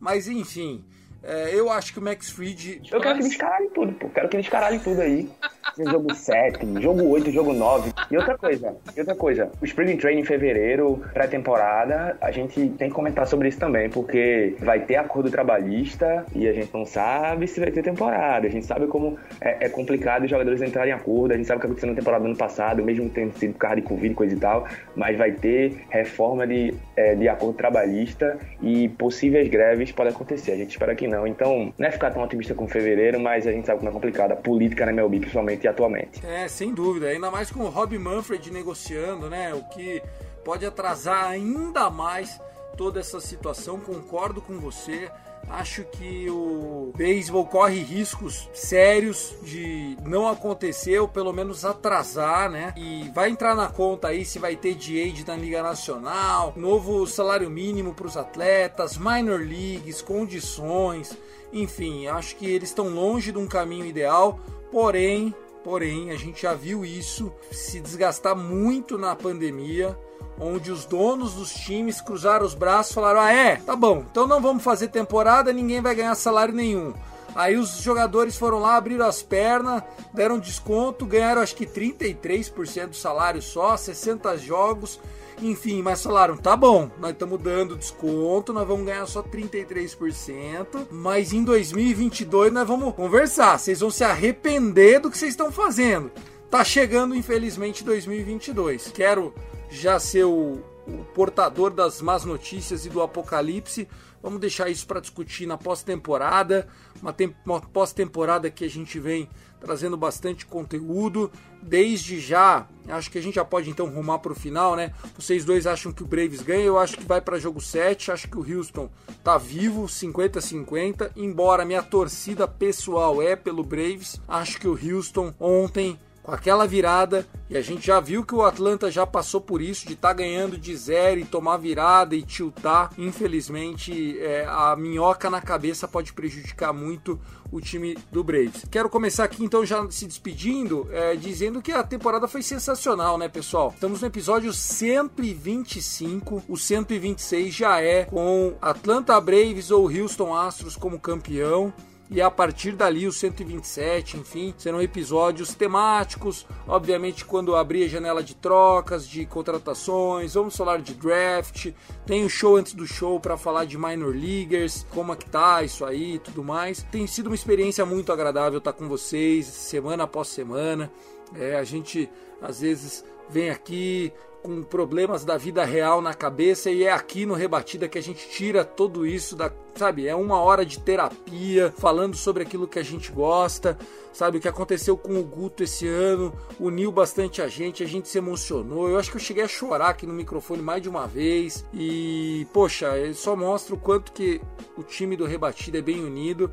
[0.00, 0.84] Mas enfim,
[1.22, 2.80] é, eu acho que o Max Fried.
[2.90, 4.08] Eu quero que eles caralhem tudo, pô.
[4.08, 5.30] Quero que eles caralhem tudo aí.
[5.78, 7.92] jogo 7, jogo 8, jogo 9.
[8.10, 12.88] E outra coisa, e outra coisa, o Spring Training em fevereiro, pré-temporada, a gente tem
[12.88, 17.46] que comentar sobre isso também, porque vai ter acordo trabalhista e a gente não sabe
[17.46, 18.46] se vai ter temporada.
[18.46, 21.58] A gente sabe como é, é complicado os jogadores entrarem em acordo, a gente sabe
[21.58, 24.14] o que aconteceu na temporada do ano passado, mesmo tendo sido por causa de Covid
[24.14, 29.92] coisa e tal, mas vai ter reforma de, é, de acordo trabalhista e possíveis greves
[29.92, 30.52] podem acontecer.
[30.52, 31.26] A gente espera que não.
[31.26, 34.32] Então, não é ficar tão otimista com fevereiro, mas a gente sabe como é complicado
[34.32, 36.24] a política na MLB, principalmente atualmente.
[36.24, 37.06] É, sem dúvida.
[37.06, 39.54] Ainda mais com o Rob Manfred negociando, né?
[39.54, 40.02] O que
[40.44, 42.40] pode atrasar ainda mais
[42.76, 43.78] toda essa situação.
[43.80, 45.10] Concordo com você.
[45.48, 52.72] Acho que o beisebol corre riscos sérios de não acontecer ou pelo menos atrasar, né?
[52.76, 57.50] E vai entrar na conta aí se vai ter DH na Liga Nacional, novo salário
[57.50, 61.16] mínimo para os atletas, minor leagues, condições,
[61.52, 64.38] enfim, acho que eles estão longe de um caminho ideal,
[64.70, 69.96] porém, porém, a gente já viu isso se desgastar muito na pandemia
[70.40, 73.56] onde os donos dos times cruzaram os braços e falaram: Ah, é?
[73.56, 76.94] Tá bom, então não vamos fazer temporada, ninguém vai ganhar salário nenhum.
[77.34, 82.96] Aí os jogadores foram lá, abriram as pernas, deram desconto, ganharam acho que 33% do
[82.96, 84.98] salário só, 60 jogos,
[85.42, 91.32] enfim, mas falaram: tá bom, nós estamos dando desconto, nós vamos ganhar só 33%, mas
[91.32, 96.10] em 2022 nós vamos conversar, vocês vão se arrepender do que vocês estão fazendo.
[96.50, 98.90] Tá chegando, infelizmente, 2022.
[98.92, 99.32] Quero
[99.70, 100.58] já ser o,
[100.98, 103.88] o portador das más notícias e do apocalipse.
[104.22, 106.68] Vamos deixar isso para discutir na pós-temporada,
[107.00, 107.14] uma,
[107.46, 109.28] uma pós-temporada que a gente vem
[109.58, 111.30] trazendo bastante conteúdo.
[111.62, 114.92] Desde já, acho que a gente já pode então rumar para o final, né?
[115.16, 118.28] Vocês dois acham que o Braves ganha, eu acho que vai para jogo 7, acho
[118.28, 118.90] que o Houston
[119.22, 124.20] tá vivo, 50-50, embora minha torcida pessoal é pelo Braves.
[124.28, 128.42] Acho que o Houston ontem com aquela virada, e a gente já viu que o
[128.42, 132.22] Atlanta já passou por isso, de estar tá ganhando de zero e tomar virada e
[132.22, 132.92] tiltar.
[132.96, 137.18] Infelizmente, é, a minhoca na cabeça pode prejudicar muito
[137.50, 138.64] o time do Braves.
[138.70, 143.28] Quero começar aqui então já se despedindo, é, dizendo que a temporada foi sensacional, né,
[143.28, 143.72] pessoal?
[143.74, 151.00] Estamos no episódio 125, o 126 já é com Atlanta Braves ou Houston Astros como
[151.00, 151.72] campeão
[152.10, 158.20] e a partir dali o 127, enfim, serão episódios temáticos, obviamente quando abrir a janela
[158.20, 161.72] de trocas, de contratações, vamos falar de draft,
[162.04, 165.62] tem o show antes do show para falar de minor leaguers, como é que tá
[165.62, 166.82] isso aí, tudo mais.
[166.90, 170.90] Tem sido uma experiência muito agradável estar com vocês semana após semana.
[171.34, 172.10] É, a gente
[172.42, 174.12] às vezes vem aqui
[174.42, 178.28] com problemas da vida real na cabeça e é aqui no Rebatida que a gente
[178.28, 182.82] tira tudo isso da, sabe, é uma hora de terapia, falando sobre aquilo que a
[182.82, 183.78] gente gosta,
[184.12, 188.08] sabe, o que aconteceu com o Guto esse ano, uniu bastante a gente, a gente
[188.08, 188.88] se emocionou.
[188.88, 192.46] Eu acho que eu cheguei a chorar aqui no microfone mais de uma vez e,
[192.52, 194.40] poxa, só mostra o quanto que
[194.76, 196.50] o time do Rebatida é bem unido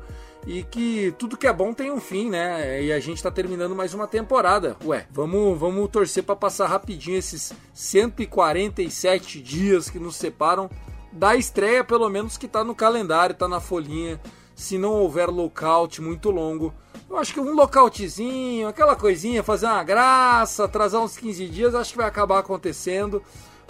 [0.48, 2.82] e que tudo que é bom tem um fim, né?
[2.82, 4.78] E a gente tá terminando mais uma temporada.
[4.82, 10.70] Ué, vamos, vamos torcer para passar rapidinho esses 147 dias que nos separam
[11.12, 14.18] da estreia, pelo menos que tá no calendário, tá na folhinha.
[14.54, 16.72] Se não houver lockout muito longo,
[17.10, 21.90] eu acho que um lockoutzinho, aquela coisinha, fazer uma graça, atrasar uns 15 dias, acho
[21.90, 23.22] que vai acabar acontecendo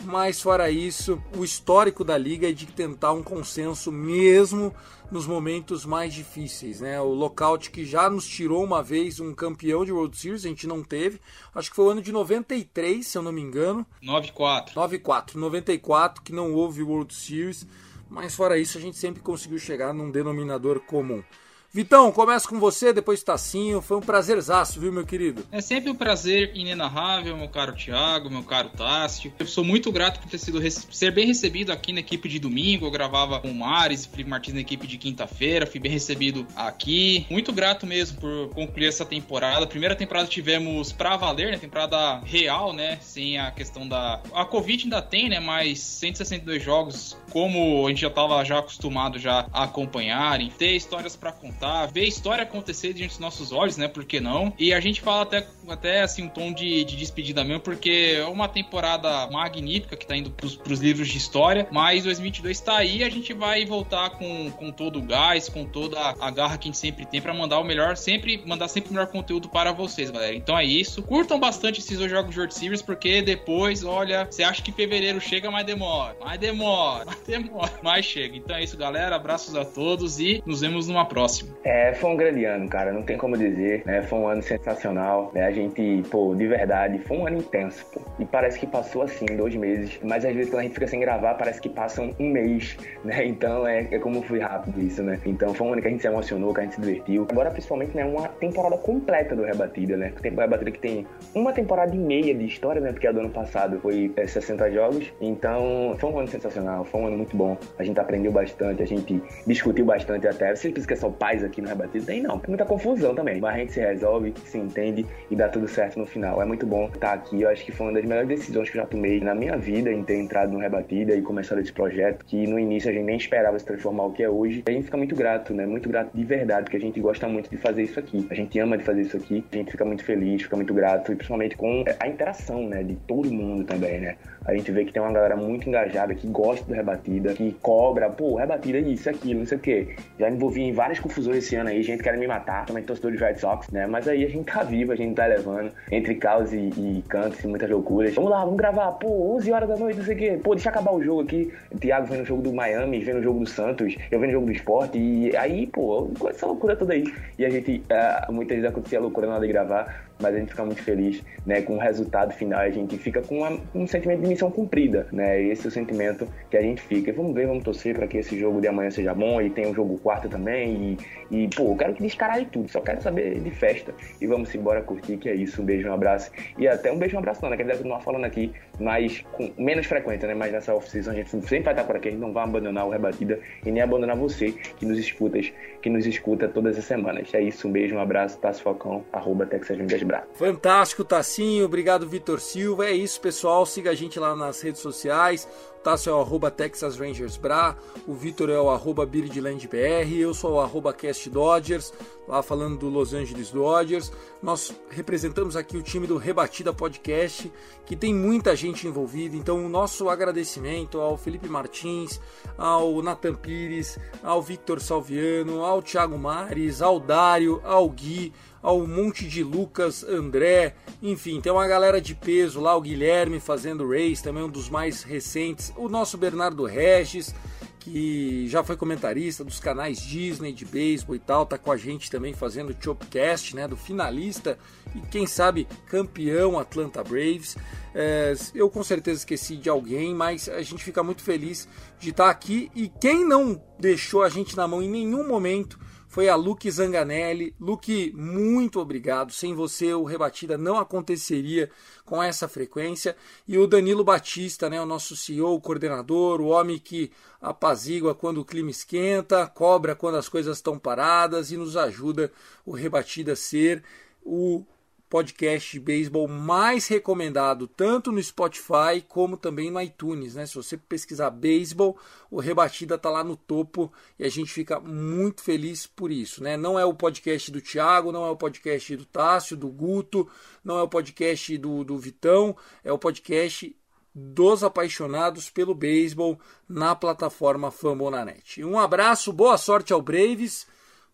[0.05, 4.75] mas fora isso, o histórico da liga é de tentar um consenso mesmo
[5.11, 7.01] nos momentos mais difíceis, né?
[7.01, 10.67] O lockout que já nos tirou uma vez um campeão de World Series, a gente
[10.67, 11.21] não teve.
[11.55, 13.87] Acho que foi o ano de 93, se eu não me engano.
[14.03, 14.75] 9-4.
[14.75, 17.67] 9-4, 94 que não houve World Series,
[18.09, 21.23] mas fora isso a gente sempre conseguiu chegar num denominador comum.
[21.71, 23.83] Vitão, começa com você, depois Tacinho.
[23.83, 25.45] Foi um prazerzaço, viu, meu querido?
[25.53, 29.31] É sempre um prazer inenarrável, meu caro Thiago, meu caro Tássio.
[29.39, 32.87] Eu sou muito grato por ter sido ser bem recebido aqui na equipe de domingo.
[32.87, 35.67] Eu gravava com o Mares Felipe Martins na equipe de quinta-feira.
[35.67, 37.27] Fui bem recebido aqui.
[37.29, 39.67] Muito grato mesmo por concluir essa temporada.
[39.67, 41.59] primeira temporada tivemos pra valer, né?
[41.59, 42.99] Temporada real, né?
[43.03, 44.23] Sem a questão da.
[44.33, 45.39] A Covid ainda tem, né?
[45.39, 50.75] Mas 162 jogos, como a gente já tava já acostumado já a acompanhar, e ter
[50.75, 53.89] histórias para contar contar, ver a história acontecer diante dos nossos olhos, né?
[53.89, 54.53] Por que não?
[54.59, 58.25] E a gente fala até, até assim, um tom de, de despedida mesmo, porque é
[58.25, 63.03] uma temporada magnífica que tá indo pros, pros livros de história, mas 2022 tá aí
[63.03, 66.71] a gente vai voltar com, com todo o gás, com toda a garra que a
[66.71, 70.11] gente sempre tem para mandar o melhor, sempre mandar sempre o melhor conteúdo para vocês,
[70.11, 70.35] galera.
[70.35, 71.03] Então é isso.
[71.03, 75.21] Curtam bastante esses dois jogos de World Series, porque depois, olha, você acha que fevereiro
[75.21, 78.37] chega, mas demora, mas demora, mas demora, mas chega.
[78.37, 79.17] Então é isso, galera.
[79.17, 81.48] Abraços a todos e nos vemos numa próxima.
[81.65, 84.03] É, foi um grande ano, cara, não tem como dizer, né?
[84.03, 85.45] Foi um ano sensacional, né?
[85.45, 88.01] A gente, pô, de verdade, foi um ano intenso, pô.
[88.19, 91.01] E parece que passou assim, dois meses, mas às vezes quando a gente fica sem
[91.01, 93.27] gravar, parece que passa um mês, né?
[93.39, 95.19] Então é, é como foi rápido isso, né?
[95.25, 97.27] Então foi um ano que a gente se emocionou, que a gente se divertiu.
[97.31, 100.13] Agora, principalmente, né, uma temporada completa do Rebatida, né?
[100.21, 102.93] Tem Rebatida que tem uma temporada e meia de história, né?
[102.93, 105.13] Porque a do ano passado foi é, 60 jogos.
[105.21, 107.57] Então, foi um ano sensacional, foi um ano muito bom.
[107.79, 110.55] A gente aprendeu bastante, a gente discutiu bastante até.
[110.55, 112.05] Você pensa que é só paz aqui no Rebatido?
[112.05, 113.41] Tem não, muita confusão também.
[113.41, 116.43] Mas a gente se resolve, se entende e dá tudo certo no final.
[116.43, 117.43] É muito bom estar aqui.
[117.43, 119.91] Eu acho que foi uma das melhores decisões que eu já tomei na minha vida
[119.91, 123.17] em ter entrado no Rebatida e começado esse projeto, que no início a gente nem
[123.17, 124.65] esperava se transformar o que é hoje.
[124.67, 125.67] A gente fica muito grato, né?
[125.67, 128.27] Muito grato de verdade, porque a gente gosta muito de fazer isso aqui.
[128.31, 129.45] A gente ama de fazer isso aqui.
[129.53, 132.83] A gente fica muito feliz, fica muito grato e principalmente com a interação, né?
[132.83, 134.17] De todo mundo também, né?
[134.45, 138.09] A gente vê que tem uma galera muito engajada, que gosta do Rebatida, que cobra,
[138.09, 139.97] pô, Rebatida é isso, aquilo, não sei o quê.
[140.19, 143.19] Já envolvi em várias confusões esse ano aí, gente querendo me matar, também torcedor de
[143.19, 143.87] Red Sox, né?
[143.87, 147.43] Mas aí a gente tá vivo, a gente tá levando, entre caos e, e cantos
[147.43, 148.15] e muitas loucuras.
[148.15, 150.41] Vamos lá, vamos gravar, pô, 11 horas da noite, não sei o quê.
[150.43, 151.53] Pô, deixa acabar o jogo aqui.
[151.79, 154.47] Thiago vendo o jogo do Miami, vendo o jogo do Santos, eu vendo o jogo
[154.47, 157.05] do esporte, e aí, pô, essa loucura toda aí.
[157.39, 160.39] E a gente, uh, muitas vezes acontecia a loucura na hora de gravar, mas a
[160.39, 163.87] gente fica muito feliz, né, com o resultado final, a gente fica com uma, um
[163.87, 167.13] sentimento de missão cumprida, né, esse é o sentimento que a gente fica.
[167.13, 169.75] Vamos ver, vamos torcer para que esse jogo de amanhã seja bom e tem um
[169.75, 170.99] jogo quarto também.
[171.31, 173.95] E, e pô, eu quero que descaralhe tudo, só quero saber de festa.
[174.21, 176.31] E vamos embora curtir, que é isso, um beijo, um abraço.
[176.59, 179.51] E até um beijo, um abraço não, né, que a gente falando aqui, mas com
[179.59, 182.21] menos frequência, né, mas nessa off-season a gente sempre vai estar por aqui, a gente
[182.21, 185.39] não vai abandonar o Rebatida e nem abandonar você que nos escuta,
[185.83, 187.33] que nos escuta todas as semanas.
[187.35, 190.03] É isso, um beijo, um abraço, Tassi Falcão, arroba Texas Vendas
[190.35, 191.65] Fantástico, Tassinho.
[191.65, 192.87] Obrigado, Vitor Silva.
[192.87, 193.67] É isso, pessoal.
[193.67, 195.49] Siga a gente lá nas redes sociais.
[195.79, 197.77] O Tasso é o arroba Texas Rangers Bra.
[198.07, 200.19] O Vitor é o arroba BirdLandBR.
[200.19, 201.93] Eu sou o arroba Cast Dodgers,
[202.27, 204.13] lá falando do Los Angeles Dodgers.
[204.43, 207.53] Nós representamos aqui o time do Rebatida Podcast,
[207.85, 209.37] que tem muita gente envolvida.
[209.37, 212.21] Então, o nosso agradecimento ao Felipe Martins,
[212.57, 218.33] ao Nathan Pires, ao Victor Salviano, ao Thiago Mares, ao Dário, ao Gui
[218.63, 223.89] ao monte de Lucas, André, enfim, tem uma galera de peso lá, o Guilherme fazendo
[223.89, 227.35] race, também um dos mais recentes, o nosso Bernardo Regis,
[227.79, 232.11] que já foi comentarista dos canais Disney de beisebol e tal, tá com a gente
[232.11, 234.59] também fazendo o Chopcast, né, do finalista
[234.95, 237.57] e quem sabe campeão Atlanta Braves.
[237.95, 242.29] É, eu com certeza esqueci de alguém, mas a gente fica muito feliz de estar
[242.29, 245.79] aqui e quem não deixou a gente na mão em nenhum momento
[246.09, 247.55] foi a Luke Zanganelli.
[247.61, 249.31] Luke, muito obrigado.
[249.31, 251.71] Sem você o Rebatida não aconteceria
[252.05, 253.15] com essa frequência.
[253.47, 258.39] E o Danilo Batista, né, o nosso CEO, o coordenador, o homem que apazigua quando
[258.39, 262.33] o clima esquenta, cobra quando as coisas estão paradas e nos ajuda
[262.65, 263.85] o Rebatida a ser
[264.25, 264.65] o
[265.09, 270.45] podcast de beisebol mais recomendado tanto no Spotify como também no iTunes, né?
[270.47, 271.99] Se você pesquisar beisebol,
[272.31, 276.57] o Rebatida tá lá no topo e a gente fica muito feliz por isso, né?
[276.57, 280.29] Não é o podcast do Thiago, não é o podcast do Tássio, do Guto,
[280.63, 282.55] não é o podcast do, do Vitão,
[282.85, 283.75] é o podcast
[284.15, 286.39] dos apaixonados pelo beisebol
[286.69, 288.65] na plataforma Fambonanet.
[288.65, 290.67] Um abraço, boa sorte ao Braves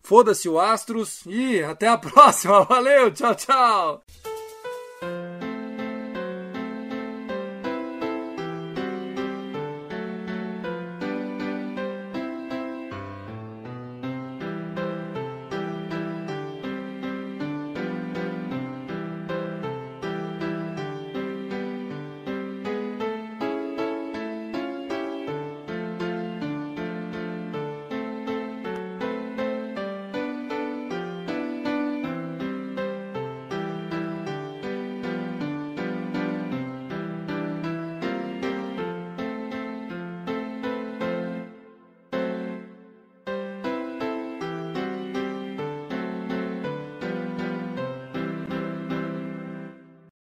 [0.05, 2.63] Foda-se o Astros e até a próxima.
[2.63, 4.03] Valeu, tchau, tchau.